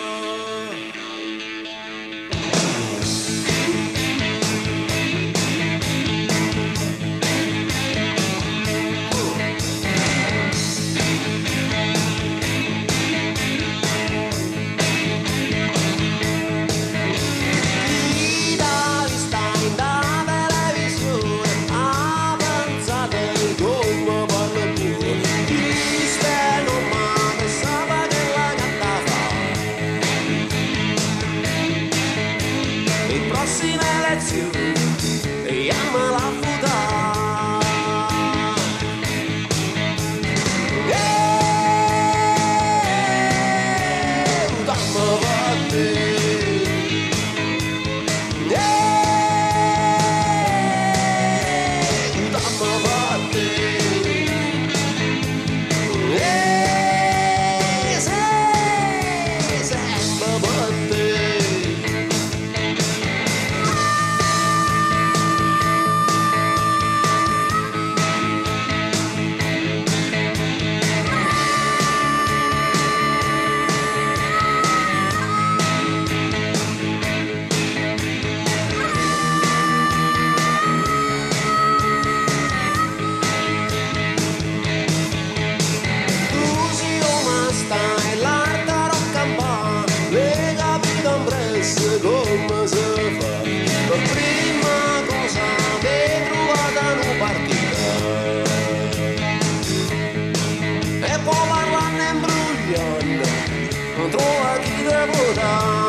imbrogliando 102.73 103.71
non 103.97 104.09
trova 104.09 104.57
chi 104.59 104.83
devo 104.83 105.33
dare 105.33 105.81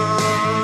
Eh, 0.54 0.63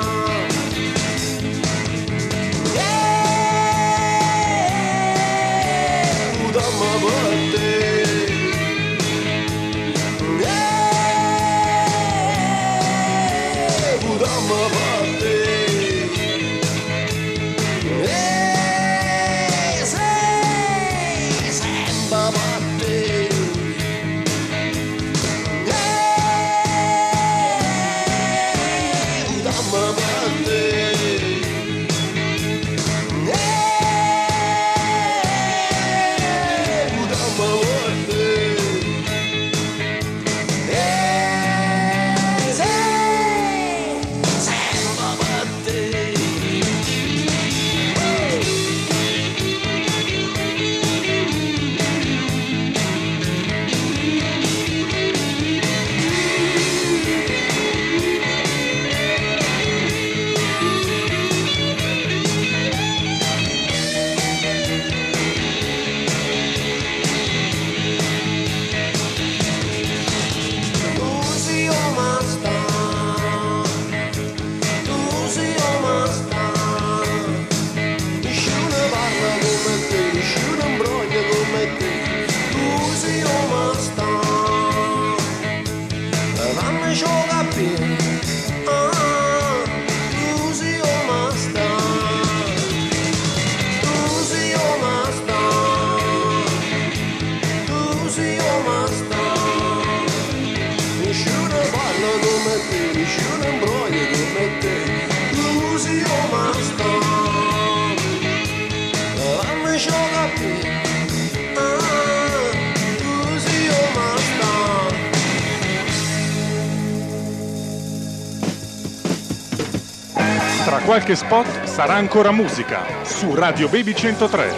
qualche 120.91 121.15
spot 121.15 121.63
sarà 121.63 121.93
ancora 121.93 122.33
musica 122.33 122.83
su 123.05 123.33
Radio 123.33 123.69
Baby 123.69 123.95
103. 123.95 124.51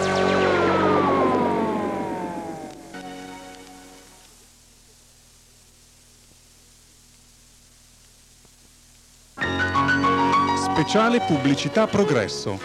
Speciale 10.58 11.20
pubblicità 11.20 11.86
progresso. 11.86 12.60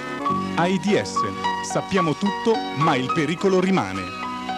AIDS. 0.57 1.13
Sappiamo 1.71 2.15
tutto, 2.15 2.57
ma 2.79 2.97
il 2.97 3.13
pericolo 3.15 3.61
rimane. 3.61 4.01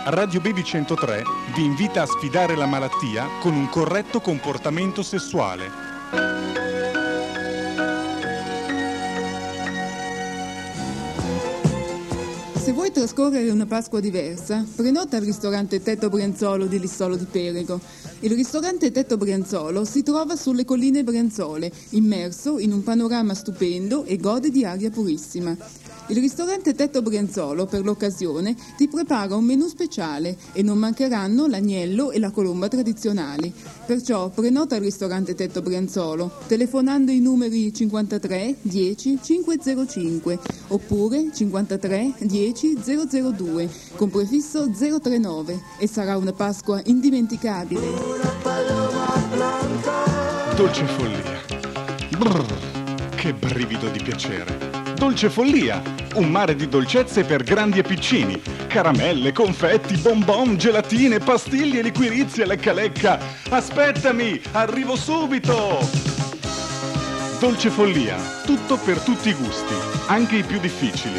Radio 0.04 0.40
Baby 0.40 0.62
103 0.62 1.24
vi 1.56 1.64
invita 1.64 2.02
a 2.02 2.06
sfidare 2.06 2.54
la 2.54 2.66
malattia 2.66 3.26
con 3.40 3.54
un 3.54 3.68
corretto 3.68 4.20
comportamento 4.20 5.02
sessuale. 5.02 5.89
Vuoi 12.90 12.92
trascorrere 12.92 13.50
una 13.50 13.66
Pasqua 13.66 14.00
diversa, 14.00 14.66
prenota 14.74 15.16
al 15.16 15.22
ristorante 15.22 15.80
Tetto 15.80 16.08
Brianzolo 16.08 16.66
di 16.66 16.80
Lissolo 16.80 17.16
di 17.16 17.24
Perego. 17.24 17.80
Il 18.20 18.32
ristorante 18.32 18.90
Tetto 18.90 19.16
Brianzolo 19.16 19.84
si 19.84 20.02
trova 20.02 20.34
sulle 20.34 20.64
colline 20.64 21.04
Brianzole, 21.04 21.70
immerso 21.90 22.58
in 22.58 22.72
un 22.72 22.82
panorama 22.82 23.34
stupendo 23.34 24.04
e 24.04 24.16
gode 24.16 24.50
di 24.50 24.64
aria 24.64 24.90
purissima. 24.90 25.56
Il 26.10 26.18
ristorante 26.18 26.74
Tetto 26.74 27.02
Brianzolo, 27.02 27.66
per 27.66 27.84
l'occasione, 27.84 28.56
ti 28.76 28.88
prepara 28.88 29.36
un 29.36 29.44
menù 29.44 29.68
speciale 29.68 30.36
e 30.52 30.60
non 30.60 30.76
mancheranno 30.76 31.46
l'agnello 31.46 32.10
e 32.10 32.18
la 32.18 32.32
colomba 32.32 32.66
tradizionali. 32.66 33.54
Perciò 33.86 34.28
prenota 34.28 34.74
al 34.74 34.80
ristorante 34.80 35.36
Tetto 35.36 35.62
Brianzolo 35.62 36.38
telefonando 36.48 37.12
i 37.12 37.20
numeri 37.20 37.72
53 37.72 38.56
10 38.60 39.18
505 39.22 40.38
oppure 40.68 41.30
53 41.32 42.14
10 42.18 42.78
002 42.82 43.70
con 43.94 44.10
prefisso 44.10 44.68
039 44.68 45.60
e 45.78 45.86
sarà 45.86 46.16
una 46.16 46.32
Pasqua 46.32 46.80
indimenticabile. 46.86 47.86
Dolce 50.56 50.84
follia. 50.86 51.38
Brrr, 52.18 53.14
che 53.14 53.32
brivido 53.32 53.88
di 53.90 54.02
piacere. 54.02 54.79
Dolce 55.00 55.30
follia, 55.30 55.82
un 56.16 56.28
mare 56.28 56.54
di 56.54 56.68
dolcezze 56.68 57.24
per 57.24 57.42
grandi 57.42 57.78
e 57.78 57.82
piccini. 57.82 58.38
Caramelle, 58.66 59.32
confetti, 59.32 59.96
bonbon, 59.96 60.58
gelatine, 60.58 61.18
pastiglie, 61.18 61.80
liquirizie, 61.80 62.44
lecca 62.44 62.74
lecca. 62.74 63.18
Aspettami, 63.48 64.38
arrivo 64.52 64.96
subito! 64.96 65.78
Dolce 67.38 67.70
follia, 67.70 68.16
tutto 68.44 68.76
per 68.76 68.98
tutti 68.98 69.30
i 69.30 69.34
gusti, 69.34 69.74
anche 70.08 70.36
i 70.36 70.42
più 70.42 70.60
difficili. 70.60 71.18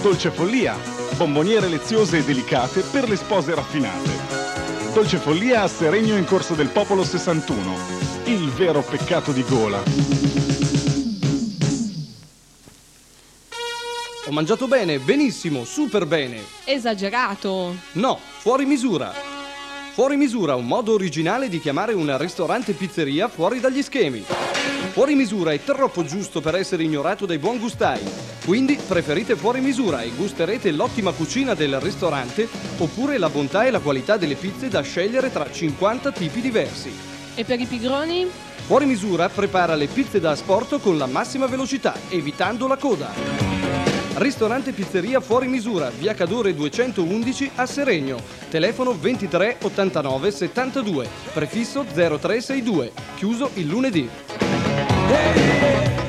Dolce 0.00 0.30
follia, 0.30 0.74
bomboniere 1.16 1.68
leziose 1.68 2.16
e 2.16 2.24
delicate 2.24 2.80
per 2.90 3.06
le 3.06 3.16
spose 3.16 3.54
raffinate. 3.54 4.94
Dolce 4.94 5.18
follia 5.18 5.64
a 5.64 5.68
Seregno 5.68 6.16
in 6.16 6.24
Corso 6.24 6.54
del 6.54 6.68
Popolo 6.68 7.04
61. 7.04 7.76
Il 8.24 8.48
vero 8.48 8.80
peccato 8.80 9.30
di 9.30 9.44
gola. 9.46 10.39
Ho 14.30 14.32
mangiato 14.32 14.68
bene, 14.68 15.00
benissimo, 15.00 15.64
super 15.64 16.06
bene. 16.06 16.40
Esagerato. 16.62 17.74
No, 17.94 18.16
fuori 18.38 18.64
misura. 18.64 19.12
Fuori 19.92 20.16
misura, 20.16 20.54
un 20.54 20.68
modo 20.68 20.92
originale 20.92 21.48
di 21.48 21.58
chiamare 21.58 21.94
un 21.94 22.16
ristorante 22.16 22.74
pizzeria 22.74 23.26
fuori 23.26 23.58
dagli 23.58 23.82
schemi. 23.82 24.24
Fuori 24.92 25.16
misura 25.16 25.50
è 25.50 25.64
troppo 25.64 26.04
giusto 26.04 26.40
per 26.40 26.54
essere 26.54 26.84
ignorato 26.84 27.26
dai 27.26 27.38
buon 27.38 27.58
gustai. 27.58 28.08
Quindi 28.44 28.78
preferite 28.86 29.34
fuori 29.34 29.60
misura 29.60 30.02
e 30.02 30.12
gusterete 30.16 30.70
l'ottima 30.70 31.10
cucina 31.10 31.54
del 31.54 31.80
ristorante 31.80 32.48
oppure 32.78 33.18
la 33.18 33.30
bontà 33.30 33.64
e 33.64 33.72
la 33.72 33.80
qualità 33.80 34.16
delle 34.16 34.36
pizze 34.36 34.68
da 34.68 34.82
scegliere 34.82 35.32
tra 35.32 35.50
50 35.50 36.12
tipi 36.12 36.40
diversi. 36.40 36.92
E 37.34 37.44
per 37.44 37.58
i 37.58 37.66
pigroni? 37.66 38.28
Fuori 38.64 38.86
misura 38.86 39.28
prepara 39.28 39.74
le 39.74 39.88
pizze 39.88 40.20
da 40.20 40.30
asporto 40.30 40.78
con 40.78 40.96
la 40.96 41.06
massima 41.06 41.46
velocità, 41.46 41.96
evitando 42.10 42.68
la 42.68 42.76
coda. 42.76 43.29
Ristorante 44.20 44.72
Pizzeria 44.72 45.18
Fuori 45.18 45.48
Misura, 45.48 45.88
via 45.88 46.12
Cadore 46.12 46.52
211 46.52 47.52
a 47.54 47.64
Seregno. 47.64 48.18
Telefono 48.50 48.92
23 48.92 49.56
89 49.62 50.30
72, 50.30 51.08
prefisso 51.32 51.84
0362, 51.84 52.92
chiuso 53.16 53.50
il 53.54 53.66
lunedì. 53.66 54.06
Radio 55.08 55.99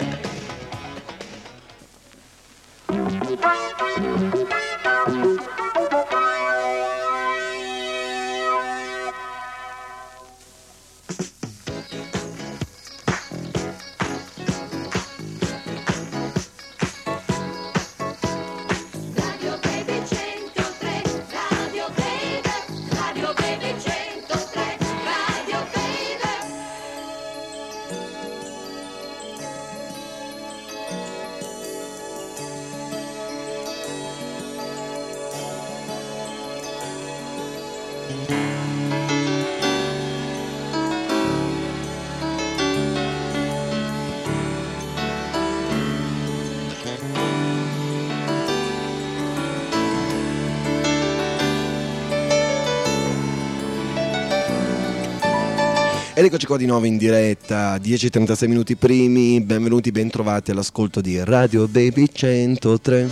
Ed 56.21 56.27
eccoci 56.27 56.45
qua 56.45 56.57
di 56.57 56.67
nuovo 56.67 56.85
in 56.85 56.97
diretta, 56.97 57.77
10.36 57.77 58.47
minuti 58.47 58.75
primi, 58.75 59.41
benvenuti, 59.41 59.89
bentrovati 59.89 60.51
all'ascolto 60.51 61.01
di 61.01 61.19
Radio 61.23 61.67
Baby 61.67 62.09
103. 62.13 63.09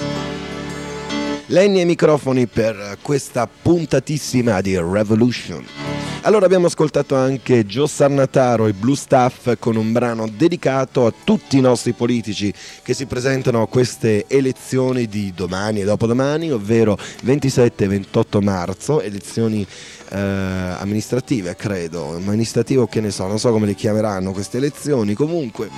Lenny 1.47 1.79
ai 1.79 1.85
microfoni 1.85 2.45
per 2.45 2.99
questa 3.01 3.47
puntatissima 3.47 4.61
di 4.61 4.77
Revolution. 4.77 5.98
Allora 6.23 6.45
abbiamo 6.45 6.67
ascoltato 6.67 7.15
anche 7.15 7.65
Joe 7.65 7.87
Sarnataro 7.87 8.67
e 8.67 8.73
Blue 8.73 8.95
Staff 8.95 9.57
con 9.57 9.77
un 9.77 9.93
brano 9.93 10.27
dedicato 10.27 11.05
a 11.05 11.13
tutti 11.23 11.57
i 11.57 11.61
nostri 11.61 11.93
politici 11.93 12.53
che 12.83 12.93
si 12.93 13.05
presentano 13.05 13.61
a 13.61 13.67
queste 13.67 14.25
elezioni 14.27 15.07
di 15.07 15.31
domani 15.33 15.79
e 15.79 15.85
dopodomani, 15.85 16.51
ovvero 16.51 16.97
27 17.23 17.85
e 17.85 17.87
28 17.87 18.41
marzo, 18.41 19.01
elezioni 19.01 19.65
eh, 20.09 20.17
amministrative 20.17 21.55
credo, 21.55 22.15
amministrative 22.15 22.81
o 22.81 22.87
che 22.87 22.99
ne 22.99 23.11
so, 23.11 23.25
non 23.25 23.39
so 23.39 23.51
come 23.51 23.65
le 23.65 23.73
chiameranno 23.73 24.33
queste 24.33 24.57
elezioni, 24.57 25.13
comunque 25.13 25.69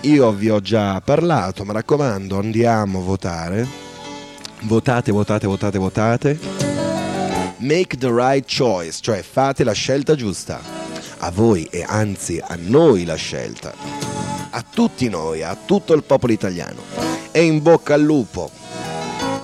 io 0.00 0.32
vi 0.32 0.50
ho 0.50 0.60
già 0.60 1.00
parlato, 1.00 1.64
mi 1.64 1.72
raccomando, 1.72 2.38
andiamo 2.38 2.98
a 2.98 3.02
votare. 3.02 3.66
Votate, 4.62 5.12
votate, 5.12 5.46
votate, 5.46 5.78
votate. 5.78 6.65
Make 7.58 7.96
the 7.96 8.10
right 8.10 8.44
choice, 8.46 8.98
cioè 9.00 9.22
fate 9.22 9.64
la 9.64 9.72
scelta 9.72 10.14
giusta. 10.14 10.60
A 11.18 11.30
voi 11.30 11.64
e 11.70 11.82
anzi 11.86 12.38
a 12.46 12.54
noi 12.60 13.06
la 13.06 13.14
scelta. 13.14 13.72
A 14.50 14.62
tutti 14.62 15.08
noi, 15.08 15.42
a 15.42 15.56
tutto 15.64 15.94
il 15.94 16.02
popolo 16.02 16.34
italiano. 16.34 16.82
E 17.32 17.42
in 17.42 17.62
bocca 17.62 17.94
al 17.94 18.02
lupo. 18.02 18.50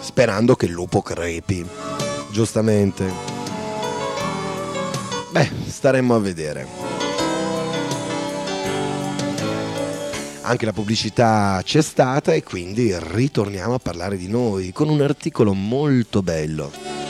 Sperando 0.01 0.55
che 0.57 0.67
il 0.67 0.73
lupo 0.73 1.01
crepi. 1.01 1.67
Giustamente. 2.31 3.11
Beh, 5.31 5.51
staremmo 5.67 6.15
a 6.15 6.19
vedere. 6.19 6.67
Anche 10.43 10.67
la 10.67 10.73
pubblicità 10.75 11.63
c'è 11.65 11.81
stata 11.81 12.35
e 12.35 12.43
quindi 12.43 12.95
ritorniamo 12.95 13.75
a 13.75 13.79
parlare 13.79 14.19
di 14.19 14.29
noi 14.29 14.71
con 14.73 14.91
un 14.91 15.01
articolo 15.01 15.55
molto 15.55 16.23
bello. 16.23 17.02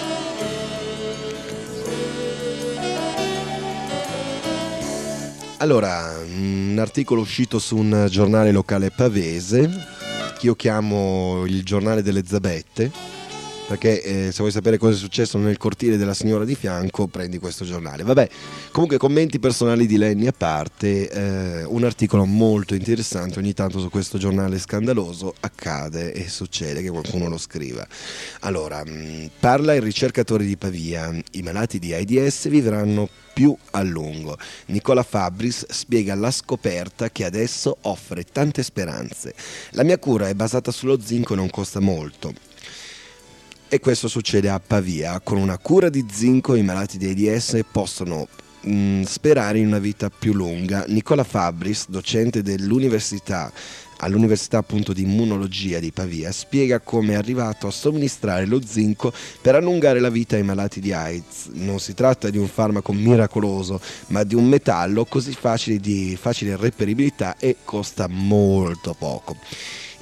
Allora, 5.62 6.12
un 6.26 6.76
articolo 6.80 7.20
uscito 7.20 7.60
su 7.60 7.76
un 7.76 8.08
giornale 8.10 8.50
locale 8.50 8.90
pavese, 8.90 9.70
che 10.36 10.46
io 10.46 10.56
chiamo 10.56 11.44
il 11.46 11.62
giornale 11.62 12.02
delle 12.02 12.24
zabette, 12.26 12.90
perché 13.72 14.02
eh, 14.02 14.32
se 14.32 14.38
vuoi 14.38 14.50
sapere 14.50 14.76
cosa 14.76 14.94
è 14.94 14.98
successo 14.98 15.38
nel 15.38 15.56
cortile 15.56 15.96
della 15.96 16.12
signora 16.12 16.44
di 16.44 16.54
fianco 16.54 17.06
prendi 17.06 17.38
questo 17.38 17.64
giornale. 17.64 18.02
Vabbè, 18.02 18.28
comunque 18.70 18.98
commenti 18.98 19.38
personali 19.38 19.86
di 19.86 19.96
Lenny 19.96 20.26
a 20.26 20.32
parte, 20.32 21.08
eh, 21.08 21.64
un 21.64 21.82
articolo 21.82 22.26
molto 22.26 22.74
interessante, 22.74 23.38
ogni 23.38 23.54
tanto 23.54 23.78
su 23.78 23.88
questo 23.88 24.18
giornale 24.18 24.58
scandaloso 24.58 25.34
accade 25.40 26.12
e 26.12 26.28
succede 26.28 26.82
che 26.82 26.90
qualcuno 26.90 27.28
lo 27.28 27.38
scriva. 27.38 27.86
Allora, 28.40 28.84
mh, 28.84 29.30
parla 29.40 29.74
il 29.74 29.80
ricercatore 29.80 30.44
di 30.44 30.58
Pavia, 30.58 31.10
i 31.30 31.40
malati 31.40 31.78
di 31.78 31.94
AIDS 31.94 32.48
vivranno 32.48 33.08
più 33.32 33.56
a 33.70 33.80
lungo. 33.80 34.36
Nicola 34.66 35.02
Fabris 35.02 35.64
spiega 35.70 36.14
la 36.14 36.30
scoperta 36.30 37.08
che 37.08 37.24
adesso 37.24 37.78
offre 37.82 38.24
tante 38.24 38.62
speranze. 38.62 39.32
La 39.70 39.82
mia 39.82 39.96
cura 39.98 40.28
è 40.28 40.34
basata 40.34 40.70
sullo 40.70 41.00
zinco 41.00 41.32
e 41.32 41.36
non 41.36 41.48
costa 41.48 41.80
molto. 41.80 42.50
E 43.74 43.80
questo 43.80 44.06
succede 44.06 44.50
a 44.50 44.60
Pavia. 44.60 45.18
Con 45.20 45.38
una 45.38 45.56
cura 45.56 45.88
di 45.88 46.04
zinco 46.06 46.56
i 46.56 46.62
malati 46.62 46.98
di 46.98 47.06
AIDS 47.26 47.58
possono 47.72 48.28
mh, 48.60 49.04
sperare 49.04 49.60
in 49.60 49.66
una 49.66 49.78
vita 49.78 50.10
più 50.10 50.34
lunga. 50.34 50.84
Nicola 50.88 51.24
Fabris, 51.24 51.88
docente 51.88 52.42
dell'università 52.42 53.50
all'Università 54.00 54.58
appunto 54.58 54.92
di 54.92 55.02
Immunologia 55.04 55.78
di 55.78 55.90
Pavia, 55.90 56.32
spiega 56.32 56.80
come 56.80 57.12
è 57.12 57.16
arrivato 57.16 57.66
a 57.66 57.70
somministrare 57.70 58.44
lo 58.44 58.60
zinco 58.62 59.10
per 59.40 59.54
allungare 59.54 60.00
la 60.00 60.10
vita 60.10 60.36
ai 60.36 60.42
malati 60.42 60.78
di 60.78 60.92
AIDS. 60.92 61.48
Non 61.52 61.80
si 61.80 61.94
tratta 61.94 62.28
di 62.28 62.36
un 62.36 62.48
farmaco 62.48 62.92
miracoloso, 62.92 63.80
ma 64.08 64.22
di 64.22 64.34
un 64.34 64.48
metallo 64.48 65.06
così 65.06 65.32
facile 65.32 65.78
di 65.78 66.14
facile 66.20 66.56
reperibilità 66.56 67.36
e 67.38 67.56
costa 67.64 68.06
molto 68.06 68.94
poco. 68.98 69.36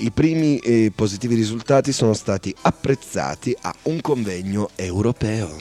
I 0.02 0.10
primi 0.12 0.56
eh, 0.60 0.90
positivi 0.94 1.34
risultati 1.34 1.92
sono 1.92 2.14
stati 2.14 2.54
apprezzati 2.62 3.54
a 3.60 3.74
un 3.82 4.00
convegno 4.00 4.70
europeo. 4.74 5.54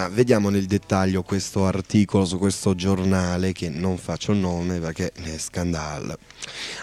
Ma 0.00 0.08
vediamo 0.08 0.48
nel 0.48 0.64
dettaglio 0.64 1.22
questo 1.22 1.66
articolo 1.66 2.24
su 2.24 2.38
questo 2.38 2.74
giornale 2.74 3.52
che 3.52 3.68
non 3.68 3.98
faccio 3.98 4.32
il 4.32 4.38
nome 4.38 4.78
perché 4.78 5.12
è 5.12 5.36
scandalo. 5.36 6.16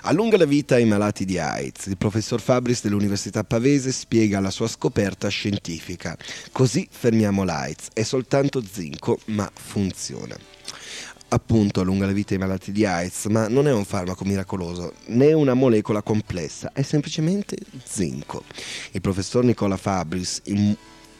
Allunga 0.03 0.37
la 0.37 0.45
vita 0.45 0.75
ai 0.75 0.85
malati 0.85 1.25
di 1.25 1.39
AIDS. 1.39 1.87
Il 1.87 1.97
professor 1.97 2.39
Fabris 2.39 2.83
dell'Università 2.83 3.43
Pavese 3.43 3.91
spiega 3.91 4.39
la 4.39 4.51
sua 4.51 4.67
scoperta 4.67 5.29
scientifica. 5.29 6.15
Così 6.51 6.87
fermiamo 6.91 7.43
l'AIDS. 7.43 7.87
È 7.93 8.03
soltanto 8.03 8.61
zinco, 8.63 9.17
ma 9.25 9.49
funziona 9.51 10.37
appunto 11.29 11.81
allunga 11.81 12.05
la 12.05 12.13
vita 12.13 12.33
ai 12.33 12.39
malati 12.39 12.71
di 12.71 12.85
AIDS, 12.85 13.25
ma 13.25 13.49
non 13.49 13.67
è 13.67 13.73
un 13.73 13.83
farmaco 13.83 14.23
miracoloso 14.23 14.93
né 15.07 15.33
una 15.33 15.55
molecola 15.55 16.01
complessa, 16.01 16.71
è 16.71 16.83
semplicemente 16.83 17.57
zinco. 17.83 18.43
Il 18.91 19.01
professor 19.01 19.43
Nicola 19.43 19.75
Fabris, 19.75 20.39
im- 20.45 20.77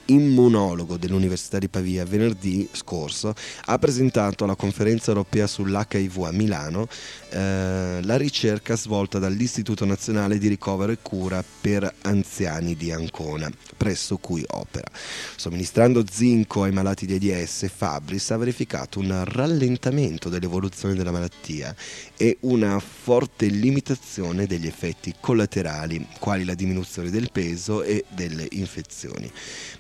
immunologo 0.07 0.97
dell'Università 0.97 1.57
di 1.57 1.67
Pavia, 1.67 2.05
venerdì 2.05 2.67
scorso 2.71 3.33
ha 3.65 3.79
presentato 3.79 4.43
alla 4.43 4.55
conferenza 4.55 5.11
europea 5.11 5.47
sull'HIV 5.47 6.23
a 6.23 6.31
Milano 6.31 6.87
eh, 7.29 7.99
la 8.01 8.17
ricerca 8.17 8.75
svolta 8.75 9.19
dall'Istituto 9.19 9.85
Nazionale 9.85 10.37
di 10.37 10.47
Ricovero 10.47 10.91
e 10.91 10.99
Cura 11.01 11.43
per 11.61 11.91
Anziani 12.01 12.75
di 12.75 12.91
Ancona, 12.91 13.49
presso 13.75 14.17
cui 14.17 14.43
opera. 14.47 14.87
Somministrando 15.35 16.03
zinco 16.09 16.63
ai 16.63 16.71
malati 16.71 17.05
di 17.05 17.31
AIDS, 17.31 17.69
Fabris 17.73 18.31
ha 18.31 18.37
verificato 18.37 18.99
un 18.99 19.23
rallentamento 19.25 20.29
dell'evoluzione 20.29 20.95
della 20.95 21.11
malattia 21.11 21.75
e 22.15 22.37
una 22.41 22.79
forte 22.79 23.47
limitazione 23.47 24.45
degli 24.45 24.67
effetti 24.67 25.13
collaterali, 25.19 26.07
quali 26.19 26.45
la 26.45 26.53
diminuzione 26.53 27.09
del 27.09 27.29
peso 27.31 27.83
e 27.83 28.05
delle 28.13 28.47
infezioni. 28.51 29.31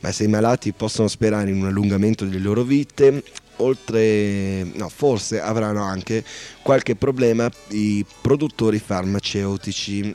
Ma 0.01 0.11
se 0.17 0.23
i 0.23 0.27
malati 0.27 0.73
possono 0.73 1.07
sperare 1.07 1.51
in 1.51 1.61
un 1.61 1.67
allungamento 1.67 2.25
delle 2.25 2.39
loro 2.39 2.63
vite, 2.63 3.23
oltre, 3.57 4.63
no, 4.63 4.89
forse 4.89 5.39
avranno 5.39 5.83
anche 5.83 6.23
qualche 6.63 6.95
problema 6.95 7.47
i 7.69 8.03
produttori 8.19 8.79
farmaceutici 8.79 10.11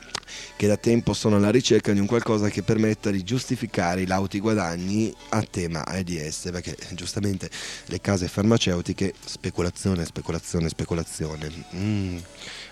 che 0.57 0.67
da 0.67 0.75
tempo 0.75 1.13
sono 1.13 1.37
alla 1.37 1.51
ricerca 1.51 1.93
di 1.93 2.01
un 2.01 2.05
qualcosa 2.05 2.49
che 2.49 2.63
permetta 2.63 3.11
di 3.11 3.23
giustificare 3.23 4.01
i 4.01 4.05
lauti 4.05 4.41
guadagni 4.41 5.13
a 5.29 5.41
tema 5.41 5.85
AIDS, 5.85 6.49
perché 6.51 6.75
giustamente 6.91 7.49
le 7.85 8.01
case 8.01 8.27
farmaceutiche, 8.27 9.13
speculazione, 9.23 10.03
speculazione, 10.03 10.67
speculazione. 10.67 11.51
Mm, 11.75 12.17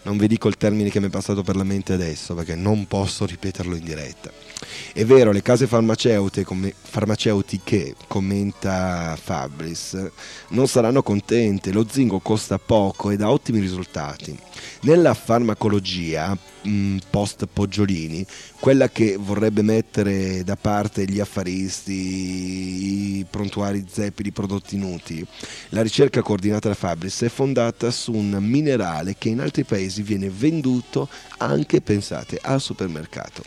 non 0.04 0.18
vi 0.18 0.28
dico 0.28 0.48
il 0.48 0.58
termine 0.58 0.90
che 0.90 1.00
mi 1.00 1.08
è 1.08 1.10
passato 1.10 1.44
per 1.44 1.56
la 1.56 1.64
mente 1.64 1.94
adesso, 1.94 2.34
perché 2.34 2.56
non 2.56 2.88
posso 2.88 3.26
ripeterlo 3.26 3.76
in 3.76 3.84
diretta. 3.84 4.32
È 4.94 5.06
vero, 5.06 5.32
le 5.32 5.42
case 5.42 5.68
farmaceutiche, 5.68 6.46
come- 6.46 6.74
farmaceutiche, 6.80 7.96
commenta 8.08 9.18
Fabris, 9.22 10.10
non 10.50 10.68
saranno 10.68 11.04
contente, 11.04 11.72
lo 11.72 11.86
zinco 11.90 12.20
costa 12.20 12.60
poco 12.60 13.10
ed 13.10 13.22
ha 13.22 13.32
ottimi 13.32 13.60
risultati. 13.60 14.38
Nella 14.82 15.14
farmacologia 15.14 16.38
mh, 16.62 16.98
post 17.10 17.48
Poggiolini, 17.52 18.26
quella 18.60 18.90
che 18.90 19.18
vorrebbe 19.20 19.62
mettere 19.62 20.44
da 20.44 20.56
parte 20.56 21.06
gli 21.06 21.20
affaristi, 21.20 23.20
i 23.20 23.26
prontuari 23.30 23.86
zeppi 23.90 24.24
di 24.24 24.32
prodotti 24.32 24.76
inutili, 24.76 25.26
la 25.70 25.82
ricerca 25.82 26.22
coordinata 26.22 26.68
da 26.68 26.76
Fabris 26.76 27.22
è 27.22 27.30
fondata 27.30 27.90
su 27.92 28.14
un 28.14 28.38
minerale 28.40 29.16
che 29.18 29.30
in 29.30 29.40
altri 29.40 29.64
paesi 29.64 29.91
viene 30.00 30.30
venduto 30.30 31.10
anche, 31.38 31.82
pensate, 31.82 32.40
al 32.42 32.62
supermercato. 32.62 33.44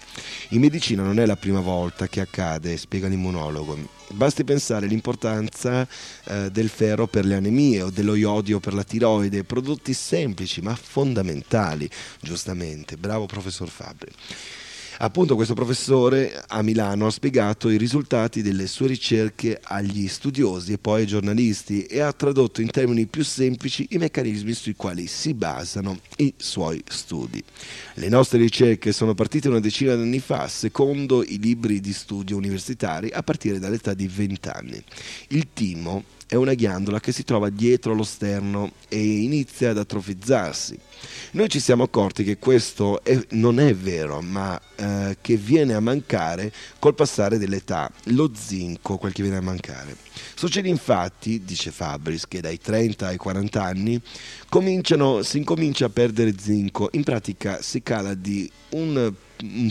In 0.50 0.61
medicina 0.61 1.02
non 1.02 1.18
è 1.18 1.26
la 1.26 1.37
prima 1.37 1.61
volta 1.61 2.09
che 2.09 2.20
accade, 2.20 2.76
spiega 2.76 3.09
l'immunologo. 3.09 4.02
Basti 4.09 4.44
pensare 4.44 4.87
all'importanza 4.87 5.88
eh, 6.24 6.50
del 6.50 6.68
ferro 6.68 7.07
per 7.07 7.24
le 7.24 7.37
anemie 7.37 7.83
o 7.83 7.90
dello 7.90 8.14
iodio 8.14 8.61
per 8.61 8.74
la 8.74 8.85
tiroide, 8.85 9.44
prodotti 9.44 9.94
semplici 9.94 10.61
ma 10.61 10.74
fondamentali, 10.74 11.88
giustamente. 12.20 12.96
Bravo 12.96 13.26
professor 13.26 13.68
Fabri. 13.68 14.12
Appunto 14.98 15.35
questo 15.35 15.54
professore 15.54 16.44
a 16.46 16.62
Milano 16.62 17.07
ha 17.07 17.11
spiegato 17.11 17.68
i 17.68 17.76
risultati 17.76 18.42
delle 18.42 18.68
sue 18.68 18.87
ricerche 18.87 19.59
agli 19.61 20.07
studiosi 20.07 20.72
e 20.72 20.78
poi 20.78 21.00
ai 21.00 21.07
giornalisti 21.07 21.85
e 21.85 22.00
ha 22.00 22.12
tradotto 22.12 22.61
in 22.61 22.70
termini 22.70 23.07
più 23.07 23.24
semplici 23.24 23.88
i 23.90 23.98
meccanismi 23.98 24.52
sui 24.52 24.76
quali 24.76 25.09
si 25.09 25.35
basano 25.35 25.98
i 26.16 26.33
suoi 26.37 26.83
studi. 26.87 27.42
Le 27.94 28.09
nostre 28.09 28.38
ricerche 28.38 28.92
sono 28.92 29.14
partite 29.14 29.48
una 29.48 29.61
decina 29.61 29.96
di 29.96 30.02
anni 30.02 30.20
fa, 30.20 30.46
secondo 30.46 31.24
i 31.24 31.38
libri 31.40 31.80
di 31.80 31.92
studio 31.92 32.37
universitari, 32.37 33.11
a 33.11 33.22
partire 33.22 33.59
dall'età 33.59 33.94
di 33.94 34.07
20 34.07 34.48
anni. 34.48 34.83
Il 35.28 35.48
timo 35.52 36.04
è 36.27 36.35
una 36.35 36.55
ghiandola 36.55 37.01
che 37.01 37.13
si 37.13 37.25
trova 37.25 37.51
dietro 37.51 37.95
lo 37.95 38.03
sterno 38.03 38.73
e 38.89 38.99
inizia 39.01 39.71
ad 39.71 39.79
atrofizzarsi. 39.79 40.79
Noi 41.33 41.49
ci 41.49 41.61
siamo 41.61 41.83
accorti 41.83 42.25
che 42.25 42.39
questo 42.39 43.03
è- 43.03 43.19
non 43.31 43.61
è 43.61 43.75
vero, 43.75 44.21
ma 44.21 44.61
eh, 44.77 45.17
che 45.21 45.37
viene 45.37 45.75
a 45.75 45.81
mancare 45.81 46.53
col 46.79 46.95
passare 46.95 47.39
dell'età, 47.39 47.91
lo 48.05 48.31
zinco, 48.35 48.97
quel 48.97 49.13
che 49.13 49.23
viene 49.23 49.39
a 49.39 49.43
mancare. 49.43 49.97
Succede 50.35 50.69
infatti, 50.69 51.45
dice 51.45 51.71
Fabris, 51.71 52.27
che 52.27 52.41
dai 52.41 52.59
30 52.59 53.09
ai 53.09 53.17
40 53.17 53.63
anni 53.63 54.01
si 55.23 55.37
incomincia 55.39 55.87
a 55.87 55.89
perdere 55.89 56.35
zinco, 56.39 56.89
in 56.93 57.03
pratica 57.03 57.61
si 57.61 57.83
cala 57.83 58.15
di 58.15 58.51
un 58.71 59.13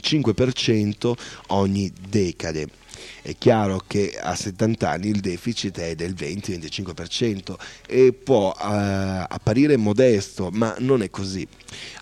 5% 0.01 1.13
ogni 1.47 1.91
decade. 2.09 2.82
È 3.21 3.35
chiaro 3.37 3.81
che 3.87 4.17
a 4.19 4.35
70 4.35 4.89
anni 4.89 5.09
il 5.09 5.19
deficit 5.19 5.79
è 5.79 5.95
del 5.95 6.13
20-25% 6.13 7.55
e 7.87 8.13
può 8.13 8.53
eh, 8.53 8.63
apparire 8.63 9.77
modesto, 9.77 10.49
ma 10.51 10.75
non 10.79 11.01
è 11.01 11.09
così. 11.09 11.47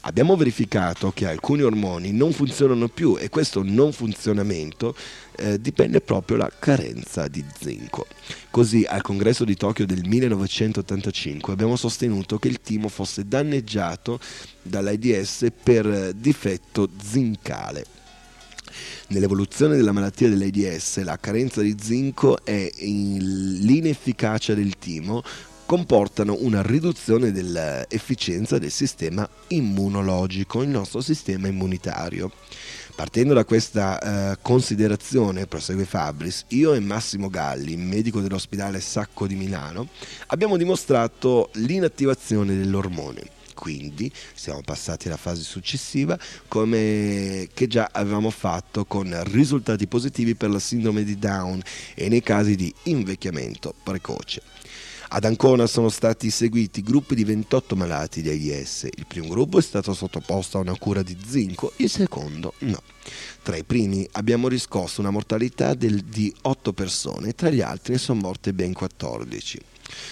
Abbiamo 0.02 0.36
verificato 0.36 1.12
che 1.12 1.28
alcuni 1.28 1.62
ormoni 1.62 2.12
non 2.12 2.34
funzionano 2.34 2.88
più 2.88 3.18
e 3.20 3.30
questo 3.30 3.62
non 3.64 3.92
funzionamento 3.92 4.96
eh, 5.38 5.60
dipende 5.60 6.02
proprio 6.02 6.38
dalla 6.38 6.52
carenza 6.58 7.28
di 7.28 7.44
zinco. 7.60 8.06
Così 8.50 8.86
al 8.88 9.02
congresso 9.02 9.46
di 9.46 9.56
Tokyo 9.56 9.86
del 9.86 10.04
1985 10.06 11.54
abbiamo 11.54 11.76
sostenuto 11.76 12.38
che 12.38 12.48
il 12.48 12.62
timo 12.62 12.90
fosse 12.90 13.28
danneggiato 13.28 14.20
dall'AIDS 14.62 15.48
per 15.64 16.14
difetto 16.14 16.90
zincale. 17.02 18.01
Nell'evoluzione 19.08 19.76
della 19.76 19.92
malattia 19.92 20.30
dell'AIDS 20.30 21.04
la 21.04 21.18
carenza 21.18 21.62
di 21.62 21.76
zinco 21.80 22.38
in- 22.46 23.60
l'inefficacia 23.62 24.54
del 24.54 24.78
timo 24.78 25.24
comportano 25.72 26.36
una 26.42 26.62
riduzione 26.62 27.32
dell'efficienza 27.32 28.58
del 28.58 28.72
sistema 28.72 29.28
immunologico, 29.48 30.64
il 30.64 30.68
nostro 30.68 31.00
sistema 31.00 31.48
immunitario. 31.48 32.30
Partendo 32.94 33.34
da 33.34 33.46
questa 33.46 34.34
eh, 34.34 34.38
considerazione, 34.42 35.48
prosegue 35.48 35.86
Fabris, 35.86 36.44
io 36.50 36.74
e 36.74 36.82
Massimo 36.82 37.30
Galli, 37.30 37.78
medico 37.78 38.20
dell'ospedale 38.20 38.82
Sacco 38.82 39.26
di 39.26 39.36
Milano, 39.36 39.88
abbiamo 40.28 40.58
dimostrato 40.58 41.50
l'inattivazione 41.54 42.58
dell'ormone. 42.58 43.40
Quindi 43.54 44.12
siamo 44.34 44.62
passati 44.62 45.08
alla 45.08 45.18
fase 45.18 45.44
successiva 45.44 46.18
come 46.48 47.48
che 47.54 47.68
già 47.68 47.90
avevamo 47.92 48.30
fatto 48.30 48.86
con 48.86 49.16
risultati 49.32 49.88
positivi 49.88 50.36
per 50.36 50.50
la 50.50 50.60
sindrome 50.60 51.04
di 51.04 51.18
Down 51.18 51.62
e 51.96 52.10
nei 52.10 52.22
casi 52.22 52.56
di 52.56 52.74
invecchiamento 52.84 53.74
precoce. 53.84 54.42
Ad 55.14 55.26
Ancona 55.26 55.68
sono 55.68 55.90
stati 55.90 56.30
seguiti 56.30 56.82
gruppi 56.82 57.16
di 57.16 57.26
28 57.26 57.76
malati 57.76 58.22
di 58.22 58.30
AIDS. 58.30 58.88
Il 58.96 59.06
primo 59.06 59.28
gruppo 59.28 59.58
è 59.58 59.62
stato 59.62 59.94
sottoposto 59.94 60.58
a 60.58 60.62
una 60.62 60.78
cura 60.78 61.04
di 61.04 61.18
zinco, 61.28 61.74
il 61.78 61.90
secondo 61.90 62.54
no. 62.60 62.82
Tra 63.44 63.58
i 63.58 63.66
primi 63.66 64.08
abbiamo 64.14 64.48
riscosso 64.48 65.02
una 65.02 65.10
mortalità 65.10 65.74
del- 65.74 66.06
di 66.06 66.34
8 66.44 66.72
persone, 66.72 67.34
tra 67.34 67.50
gli 67.50 67.60
altri 67.60 67.94
ne 67.94 68.00
sono 68.00 68.22
morte 68.22 68.54
ben 68.54 68.72
14. 68.72 69.60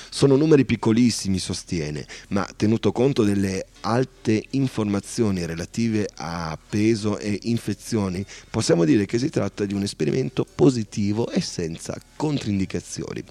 Sono 0.10 0.36
numeri 0.36 0.66
piccolissimi, 0.66 1.40
sostiene, 1.40 2.06
ma 2.30 2.48
tenuto 2.56 2.92
conto 2.92 3.24
delle 3.24 3.66
alte 3.82 4.44
informazioni 4.52 5.46
relative 5.46 6.10
a 6.16 6.58
peso 6.70 7.18
e 7.18 7.40
infezioni, 7.44 8.26
possiamo 8.50 8.86
dire 8.86 9.06
che 9.06 9.20
si 9.20 9.30
tratta 9.30 9.66
di 9.66 9.74
un 9.74 9.84
esperimento 9.84 10.46
positivo 10.56 11.30
e 11.30 11.42
senza 11.42 12.00
controindicazioni. 12.16 13.24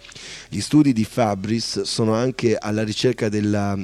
Gli 0.49 0.61
studi 0.61 0.93
di 0.93 1.05
Fabris 1.05 1.83
sono 1.83 2.15
anche 2.15 2.57
alla 2.57 2.85
ricerca 2.85 3.29
della 3.29 3.77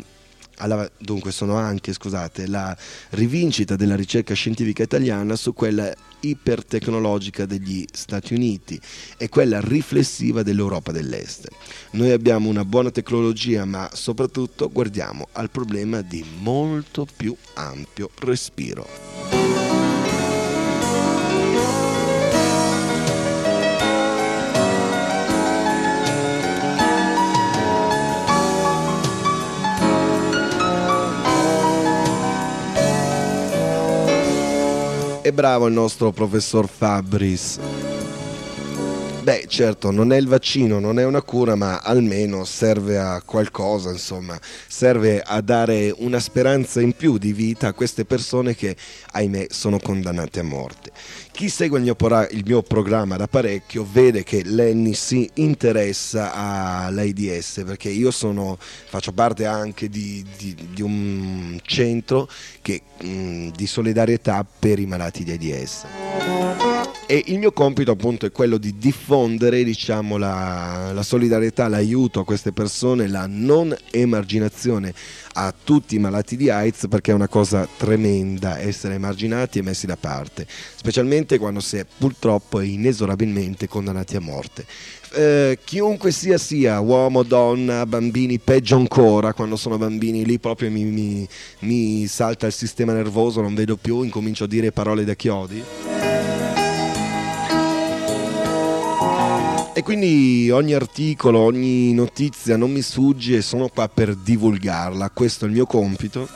alla- 0.59 0.91
dunque 0.99 1.33
sono 1.33 1.57
anche, 1.57 1.93
scusate, 1.93 2.47
la 2.47 2.77
rivincita 3.11 3.77
della 3.77 3.97
ricerca 3.97 4.35
scientifica 4.35 4.83
italiana 4.83 5.37
su 5.37 5.53
quella 5.53 5.93
ipertecnologica 6.21 7.45
degli 7.45 7.85
Stati 7.93 8.35
Uniti 8.35 8.81
e 9.17 9.29
quella 9.29 9.61
riflessiva 9.61 10.43
dell'Europa 10.43 10.93
dell'Est. 10.93 11.49
Noi 11.93 12.11
abbiamo 12.11 12.49
una 12.49 12.65
buona 12.65 12.91
tecnologia, 12.91 13.65
ma 13.65 13.89
soprattutto 13.93 14.71
guardiamo 14.71 15.29
al 15.33 15.51
problema 15.51 16.01
di 16.01 16.25
molto 16.41 17.07
più 17.17 17.35
ampio 17.55 18.11
respiro. 18.21 19.34
E 35.27 35.33
bravo 35.33 35.69
il 35.69 35.73
nostro 35.73 36.13
professor 36.13 36.69
Fabris. 36.69 37.59
Beh, 39.25 39.47
certo, 39.49 39.91
non 39.91 40.13
è 40.13 40.19
il 40.19 40.29
vaccino, 40.29 40.79
non 40.81 40.99
è 40.99 41.05
una 41.07 41.23
cura, 41.23 41.55
ma 41.55 41.79
almeno 41.79 42.45
serve 42.45 42.99
a 42.99 43.23
qualcosa, 43.25 43.91
insomma, 43.91 44.39
serve 44.69 45.23
a 45.23 45.41
dare 45.41 45.95
una 45.97 46.21
speranza 46.21 46.83
in 46.83 46.93
più 46.93 47.17
di 47.17 47.33
vita 47.33 47.69
a 47.69 47.73
queste 47.73 48.05
persone 48.05 48.55
che, 48.55 48.77
ahimè, 49.13 49.47
sono 49.49 49.79
condannate 49.79 50.41
a 50.41 50.43
morte. 50.43 50.93
Chi 51.33 51.49
segue 51.49 51.79
il 51.79 51.85
mio, 51.85 51.97
il 52.33 52.43
mio 52.45 52.61
programma 52.61 53.17
da 53.17 53.27
parecchio 53.27 53.89
vede 53.91 54.25
che 54.25 54.43
Lenny 54.45 54.93
si 54.93 55.31
interessa 55.37 56.35
all'AIDS 56.35 57.63
perché 57.65 57.89
io 57.89 58.11
sono, 58.11 58.59
faccio 58.59 59.13
parte 59.13 59.47
anche 59.47 59.89
di, 59.89 60.23
di- 60.37 60.69
di 60.71 60.83
un 60.83 61.59
centro 61.63 62.29
che, 62.61 62.83
mh, 63.01 63.53
di 63.57 63.67
solidarietà 63.67 64.45
per 64.59 64.79
i 64.79 64.85
malati 64.85 65.25
di 65.25 65.51
AIDS. 65.51 66.74
E 67.07 67.23
il 67.27 67.39
mio 67.39 67.53
compito 67.53 67.91
appunto 67.91 68.25
è 68.25 68.33
quello 68.33 68.57
di 68.57 68.79
diffondere 68.79 69.63
diciamo, 69.63 70.17
la, 70.17 70.91
la 70.95 71.03
solidarietà, 71.03 71.69
l'aiuto 71.69 72.21
a 72.21 72.25
queste 72.25 72.53
persone, 72.53 73.09
la 73.09 73.27
non 73.29 73.77
emarginazione 73.91 74.95
a 75.35 75.53
tutti 75.53 75.97
i 75.97 75.99
malati 75.99 76.35
di 76.37 76.49
AIDS 76.49 76.87
perché 76.89 77.11
è 77.11 77.15
una 77.15 77.29
cosa 77.29 77.69
tremenda 77.77 78.59
essere 78.59 78.95
emarginati 78.95 79.59
e 79.59 79.63
messi 79.63 79.85
da 79.85 79.97
parte, 79.97 80.47
specialmente 80.49 81.37
quando 81.37 81.61
si 81.61 81.77
è 81.77 81.85
purtroppo 81.99 82.61
e 82.61 82.69
inesorabilmente 82.69 83.69
condannati 83.69 84.17
a 84.17 84.21
morte. 84.21 84.65
Eh, 85.13 85.59
chiunque 85.63 86.11
sia 86.11 86.39
sia, 86.39 86.81
uomo, 86.81 87.23
donna, 87.23 87.85
bambini, 87.85 88.39
peggio 88.39 88.77
ancora, 88.77 89.35
quando 89.35 89.57
sono 89.57 89.77
bambini 89.77 90.25
lì 90.25 90.39
proprio 90.39 90.71
mi, 90.71 90.85
mi- 90.85 91.29
mi 91.61 92.07
salta 92.07 92.47
il 92.47 92.55
sistema 92.55 92.95
nervoso, 92.95 93.43
non 93.43 93.55
vedo 93.55 93.77
più, 93.77 94.03
incomincio 94.03 94.45
a 94.45 94.49
dire 94.49 94.73
parole 94.73 95.05
da 95.05 95.15
chiodi. 95.15 95.94
E 99.77 99.83
quindi 99.83 100.51
ogni 100.53 100.73
articolo, 100.73 101.41
ogni 101.41 101.93
notizia 101.95 102.57
non 102.57 102.71
mi 102.71 102.81
sfugge 102.81 103.39
e 103.39 103.43
sono 103.43 103.67
qua 103.67 103.89
per 103.89 104.15
divulgarla, 104.15 105.11
questo 105.11 105.47
è 105.47 105.49
il 105.49 105.55
mio 105.55 105.67
compito. 105.67 106.29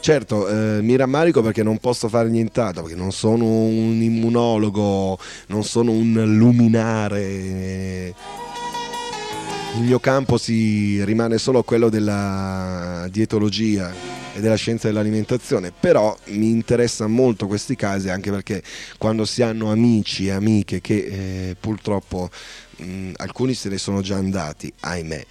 Certo, 0.00 0.48
eh, 0.48 0.80
mi 0.80 0.96
rammarico 0.96 1.42
perché 1.42 1.62
non 1.62 1.76
posso 1.76 2.08
fare 2.08 2.30
nient'altro, 2.30 2.84
perché 2.84 2.96
non 2.96 3.12
sono 3.12 3.44
un 3.44 4.00
immunologo, 4.00 5.18
non 5.48 5.62
sono 5.62 5.90
un 5.90 6.36
luminare. 6.38 8.14
Il 9.76 9.82
mio 9.82 9.98
campo 9.98 10.38
si 10.38 11.04
rimane 11.04 11.36
solo 11.36 11.62
quello 11.64 11.90
della 11.90 13.06
dietologia 13.10 13.92
e 14.34 14.40
della 14.40 14.56
scienza 14.56 14.88
dell'alimentazione, 14.88 15.72
però 15.78 16.16
mi 16.26 16.50
interessano 16.50 17.14
molto 17.14 17.46
questi 17.46 17.76
casi 17.76 18.08
anche 18.08 18.30
perché 18.30 18.62
quando 18.98 19.24
si 19.24 19.42
hanno 19.42 19.70
amici 19.70 20.26
e 20.26 20.32
amiche 20.32 20.80
che 20.80 20.94
eh, 21.50 21.56
purtroppo 21.58 22.28
mh, 22.76 23.12
alcuni 23.16 23.54
se 23.54 23.68
ne 23.68 23.78
sono 23.78 24.00
già 24.00 24.16
andati, 24.16 24.72
ahimè, 24.80 25.24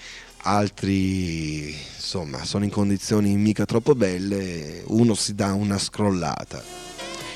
altri 0.44 1.76
insomma 1.96 2.46
sono 2.46 2.64
in 2.64 2.70
condizioni 2.70 3.36
mica 3.36 3.66
troppo 3.66 3.94
belle, 3.94 4.84
uno 4.88 5.14
si 5.14 5.36
dà 5.36 5.54
una 5.54 5.78
scrollata. 5.78 6.64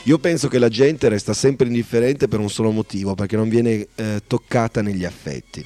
Io 0.03 0.19
penso 0.19 0.47
che 0.47 0.57
la 0.57 0.69
gente 0.69 1.09
resta 1.09 1.33
sempre 1.33 1.67
indifferente 1.67 2.29
per 2.29 2.39
un 2.39 2.49
solo 2.49 2.71
motivo, 2.71 3.13
perché 3.13 3.35
non 3.35 3.49
viene 3.49 3.87
eh, 3.95 4.21
toccata 4.25 4.81
negli 4.81 5.03
affetti. 5.03 5.65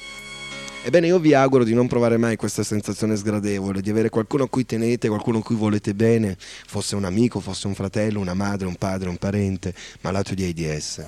Ebbene, 0.84 1.06
io 1.06 1.20
vi 1.20 1.32
auguro 1.32 1.62
di 1.62 1.74
non 1.74 1.86
provare 1.86 2.16
mai 2.16 2.34
questa 2.34 2.64
sensazione 2.64 3.14
sgradevole, 3.14 3.80
di 3.80 3.88
avere 3.88 4.08
qualcuno 4.08 4.42
a 4.44 4.48
cui 4.48 4.66
tenete, 4.66 5.06
qualcuno 5.06 5.38
a 5.38 5.42
cui 5.42 5.54
volete 5.54 5.94
bene, 5.94 6.36
fosse 6.38 6.96
un 6.96 7.04
amico, 7.04 7.38
fosse 7.38 7.68
un 7.68 7.74
fratello, 7.76 8.18
una 8.18 8.34
madre, 8.34 8.66
un 8.66 8.74
padre, 8.74 9.08
un 9.08 9.16
parente, 9.16 9.72
malato 10.00 10.34
di 10.34 10.42
AIDS. 10.42 11.04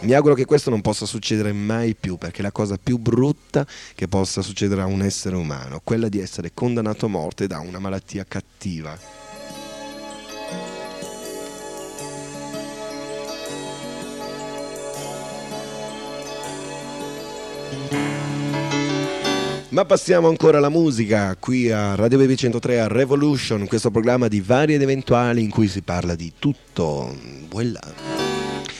Mi 0.00 0.12
auguro 0.12 0.34
che 0.34 0.44
questo 0.44 0.70
non 0.70 0.82
possa 0.82 1.04
succedere 1.04 1.52
mai 1.52 1.96
più, 1.96 2.16
perché 2.16 2.38
è 2.38 2.42
la 2.42 2.52
cosa 2.52 2.78
più 2.80 2.96
brutta 2.98 3.66
che 3.96 4.06
possa 4.06 4.40
succedere 4.40 4.82
a 4.82 4.86
un 4.86 5.02
essere 5.02 5.34
umano, 5.34 5.80
quella 5.82 6.08
di 6.08 6.20
essere 6.20 6.52
condannato 6.54 7.06
a 7.06 7.08
morte 7.08 7.48
da 7.48 7.58
una 7.58 7.80
malattia 7.80 8.24
cattiva. 8.26 8.96
Ma 19.78 19.84
passiamo 19.84 20.26
ancora 20.26 20.58
alla 20.58 20.70
musica, 20.70 21.36
qui 21.38 21.70
a 21.70 21.94
Radio 21.94 22.18
Baby 22.18 22.34
103 22.34 22.80
a 22.80 22.88
Revolution, 22.88 23.68
questo 23.68 23.92
programma 23.92 24.26
di 24.26 24.40
vari 24.40 24.74
ed 24.74 24.82
eventuali 24.82 25.40
in 25.40 25.50
cui 25.50 25.68
si 25.68 25.82
parla 25.82 26.16
di 26.16 26.32
tutto. 26.36 27.16
Voilà. 27.48 27.78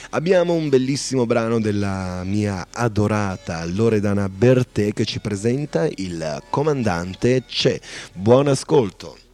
Abbiamo 0.09 0.55
un 0.55 0.67
bellissimo 0.67 1.25
brano 1.25 1.61
della 1.61 2.23
mia 2.25 2.67
adorata 2.73 3.63
Loredana 3.63 4.27
Bertè 4.27 4.91
che 4.91 5.05
ci 5.05 5.21
presenta 5.21 5.87
il 5.95 6.43
comandante 6.49 7.45
C'è. 7.47 7.79
Buon 8.11 8.49
ascolto. 8.49 9.28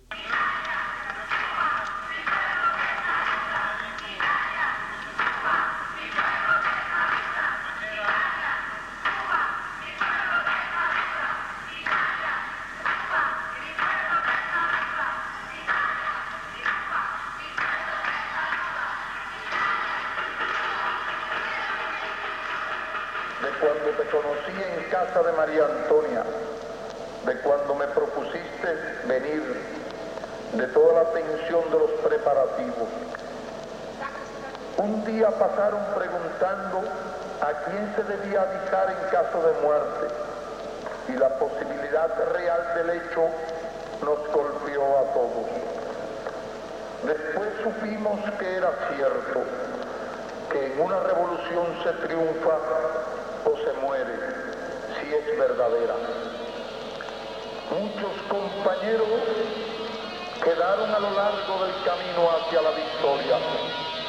Hacia 62.56 62.62
la 62.62 62.72
victoria. 62.72 64.05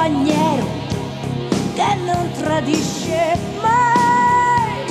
Compagnero 0.00 0.66
che 1.74 1.94
non 2.06 2.30
tradisce 2.32 3.36
mai. 3.60 4.84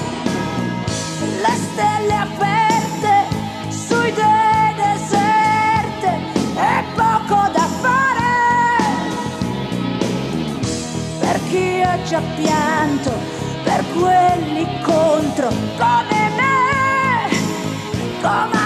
Le 1.41 1.55
stelle 1.55 2.13
aperte 2.13 3.25
sui 3.69 4.13
dei 4.13 4.75
deserte 4.75 6.11
e 6.55 6.83
poco 6.93 7.49
da 7.51 7.67
fare. 7.81 8.27
Per 11.19 11.39
chi 11.49 11.81
ha 11.81 11.97
già 12.03 12.21
pianto 12.35 13.11
per 13.63 13.83
quelli 13.93 14.67
contro 14.83 15.49
come 15.77 16.29
me 16.37 17.29
comandante 18.21 18.58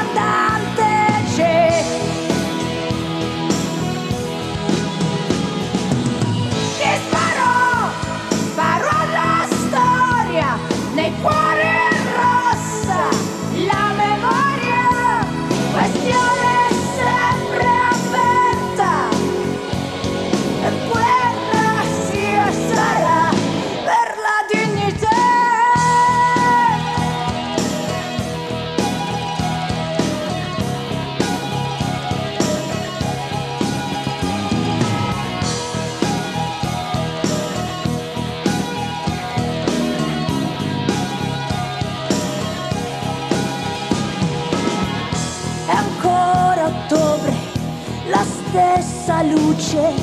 stessa 49.04 49.22
luce 49.24 49.94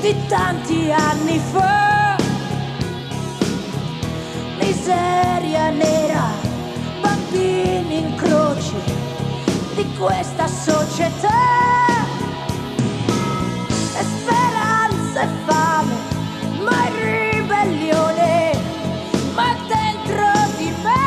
di 0.00 0.14
tanti 0.28 0.92
anni 0.92 1.40
fa. 1.50 2.16
Miseria 4.60 5.70
nera, 5.70 6.30
bambini 7.00 7.98
in 7.98 8.14
croce 8.14 8.80
di 9.74 9.84
questa 9.98 10.46
società. 10.46 11.40
E 13.98 14.04
speranza 14.04 15.22
e 15.22 15.28
fame, 15.44 15.94
ma 16.62 16.86
ribellione, 16.94 18.52
ma 19.34 19.56
dentro 19.66 20.30
di 20.58 20.72
me 20.84 21.00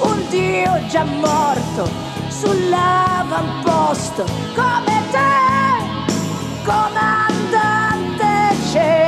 un 0.00 0.28
Dio 0.28 0.86
già 0.88 1.04
morto 1.04 2.07
sull'avamposto 2.40 4.24
come 4.54 5.02
te, 5.10 5.18
comandante 6.64 8.26
c'è. 8.70 9.07